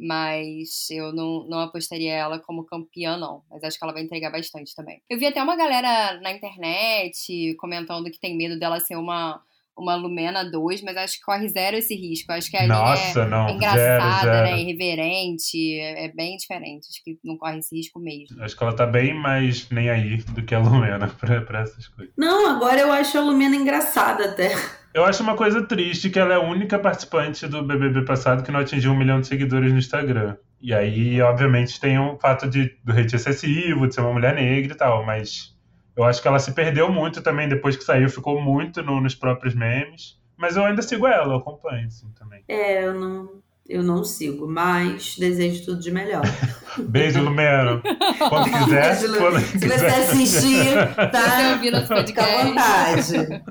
[0.00, 3.42] Mas eu não, não apostaria ela como campeã, não.
[3.50, 5.02] Mas acho que ela vai entregar bastante também.
[5.10, 9.42] Eu vi até uma galera na internet comentando que tem medo dela ser uma
[9.76, 12.32] uma Lumena 2, mas acho que corre zero esse risco.
[12.32, 14.50] Acho que a Nossa, é não, engraçada, zero, zero.
[14.50, 14.60] né?
[14.60, 16.86] Irreverente, é, é bem diferente.
[16.90, 18.42] Acho que não corre esse risco mesmo.
[18.42, 21.88] Acho que ela tá bem mais nem aí do que a Lumena pra, pra essas
[21.88, 22.12] coisas.
[22.16, 24.54] Não, agora eu acho a Lumena engraçada até.
[24.94, 28.52] Eu acho uma coisa triste que ela é a única participante do BBB passado que
[28.52, 30.36] não atingiu um milhão de seguidores no Instagram.
[30.62, 34.72] E aí, obviamente, tem o fato de, do hate excessivo, de ser uma mulher negra
[34.72, 35.53] e tal, mas
[35.96, 39.14] eu acho que ela se perdeu muito também depois que saiu, ficou muito no, nos
[39.14, 40.18] próprios memes.
[40.36, 42.42] Mas eu ainda sigo ela, eu acompanho, assim, também.
[42.48, 43.28] É, eu não,
[43.68, 46.24] eu não sigo, mas desejo tudo de melhor.
[46.88, 47.80] Beijo, Lumero.
[48.28, 48.98] Quando quiser.
[48.98, 49.78] Beijo, quando Se quiser.
[49.78, 50.74] você assistir,
[51.12, 52.04] tá?
[52.04, 53.42] Fica à vontade.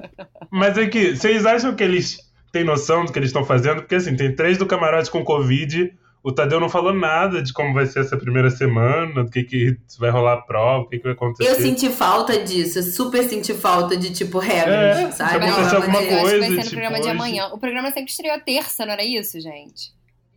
[0.51, 2.19] Mas é que, vocês acham que eles
[2.51, 3.81] têm noção do que eles estão fazendo?
[3.81, 5.93] Porque, assim, tem três do camarote com Covid
[6.23, 9.77] o Tadeu não falou nada de como vai ser essa primeira semana, do que, que
[9.99, 11.49] vai rolar a prova, o que, que vai acontecer.
[11.49, 15.51] Eu senti falta disso, super senti falta de, tipo, regras, é, sabe?
[15.51, 17.03] Se alguma coisa, acho que vai ser no tipo, programa hoje...
[17.03, 17.47] de amanhã.
[17.47, 19.91] O programa sempre estreou terça, não era isso, gente?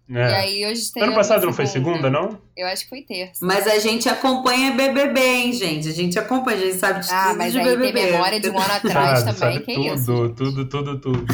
[0.09, 0.31] É.
[0.31, 2.41] E aí hoje Ano passado não foi segunda, não?
[2.57, 3.45] Eu acho que foi terça.
[3.45, 5.89] Mas a gente acompanha BBB, hein, gente?
[5.89, 7.93] A gente acompanha, a gente sabe de ah, tudo mas de aí BBB.
[7.93, 10.07] tem memória de um ano atrás sabe, também, sabe que tudo, é isso?
[10.07, 11.27] Tudo, tudo, tudo, tudo.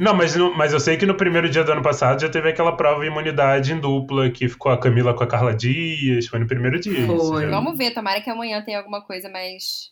[0.00, 2.76] não, mas, mas eu sei que no primeiro dia do ano passado já teve aquela
[2.76, 6.46] prova de imunidade em dupla, que ficou a Camila com a Carla Dias, foi no
[6.46, 7.06] primeiro dia.
[7.06, 7.46] Foi.
[7.46, 9.90] Vamos ver, tomara que amanhã tenha alguma coisa mais...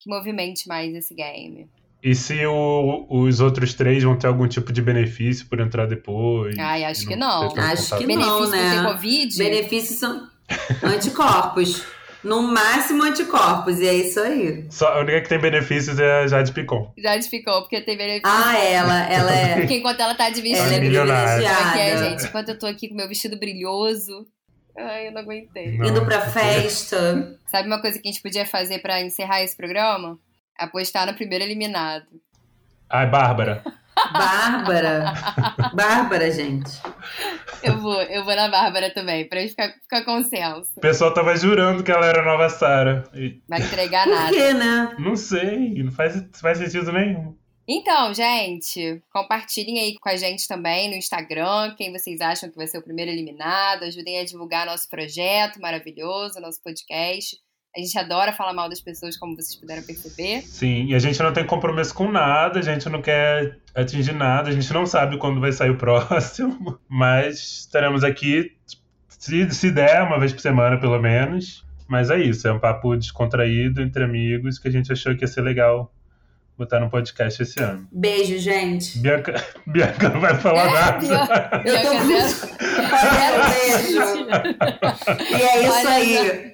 [0.00, 1.68] que movimente mais esse game.
[2.04, 6.54] E se o, os outros três vão ter algum tipo de benefício por entrar depois?
[6.58, 7.48] Ai, acho que não.
[7.56, 8.76] Acho que benefício não, né?
[8.76, 9.38] Ter Covid?
[9.38, 10.28] Benefícios são
[10.82, 11.82] anticorpos.
[12.22, 14.66] No máximo anticorpos, e é isso aí.
[14.70, 16.92] Só, a única que tem benefícios é a Jade Picon.
[16.98, 18.34] Jade Picon, porque tem benefícios.
[18.34, 19.54] Ah, ela, ela é.
[19.60, 20.66] Porque enquanto ela tá de vestido.
[20.66, 21.50] Ela é milionária.
[21.50, 22.26] Aqui é, gente.
[22.26, 24.26] Enquanto eu tô aqui com meu vestido brilhoso.
[24.76, 25.78] Ai, eu não aguentei.
[25.78, 27.38] Não, Indo pra festa.
[27.46, 30.18] Sabe uma coisa que a gente podia fazer pra encerrar esse programa?
[30.58, 32.06] Apostar no primeiro eliminado.
[32.88, 33.64] Ai, Bárbara.
[34.12, 35.14] Bárbara.
[35.74, 36.70] Bárbara, gente.
[37.62, 40.70] Eu vou, eu vou na Bárbara também, pra ficar, ficar consenso.
[40.76, 43.04] O pessoal tava jurando que ela era a nova Sarah.
[43.14, 43.40] E...
[43.48, 44.30] Vai entregar Por nada.
[44.30, 44.96] quê, né?
[44.98, 47.36] Não sei, não faz, faz sentido nenhum.
[47.66, 52.66] Então, gente, compartilhem aí com a gente também no Instagram quem vocês acham que vai
[52.66, 53.84] ser o primeiro eliminado.
[53.84, 57.38] Ajudem a divulgar nosso projeto maravilhoso, nosso podcast.
[57.76, 60.42] A gente adora falar mal das pessoas, como vocês puderam perceber.
[60.42, 64.48] Sim, e a gente não tem compromisso com nada, a gente não quer atingir nada,
[64.48, 68.52] a gente não sabe quando vai sair o próximo, mas estaremos aqui
[69.08, 71.64] Se, se der, uma vez por semana, pelo menos.
[71.88, 75.28] Mas é isso, é um papo descontraído entre amigos que a gente achou que ia
[75.28, 75.92] ser legal
[76.56, 77.88] botar no podcast esse ano.
[77.90, 78.98] Beijo, gente.
[79.00, 79.34] Bianca,
[79.66, 81.04] Bianca não vai falar nada.
[81.64, 82.34] Eu tô Bianca muito...
[83.50, 84.26] Beijo.
[85.30, 86.53] E é isso Olha aí.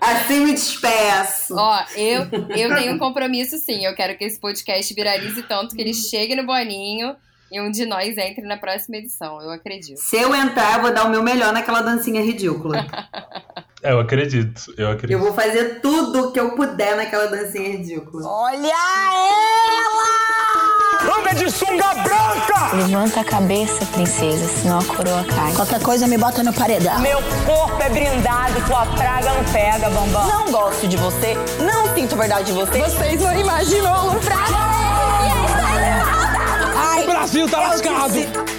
[0.00, 1.54] Assim me despeço.
[1.56, 3.84] Ó, eu, eu tenho um compromisso sim.
[3.84, 7.16] Eu quero que esse podcast viralize tanto que ele chegue no Boninho
[7.50, 9.40] e um de nós entre na próxima edição.
[9.40, 9.98] Eu acredito.
[9.98, 12.86] Se eu entrar, eu vou dar o meu melhor naquela dancinha ridícula.
[13.82, 15.12] É, eu acredito, eu acredito.
[15.12, 18.26] Eu vou fazer tudo que eu puder naquela dancinha ridícula.
[18.26, 20.73] Olha ela!
[21.18, 22.74] Anda de sunga branca!
[22.74, 25.52] Levanta a cabeça, princesa, senão a coroa cai.
[25.52, 26.98] Qualquer coisa me bota no paredão.
[27.00, 30.26] Meu corpo é brindado, tua praga não pega, bambam.
[30.26, 32.78] Não gosto de você, não sinto verdade de você.
[32.80, 34.74] Vocês não imaginam a Lu Fraga.
[37.02, 38.12] O Brasil tá lascado!
[38.12, 38.53] disse-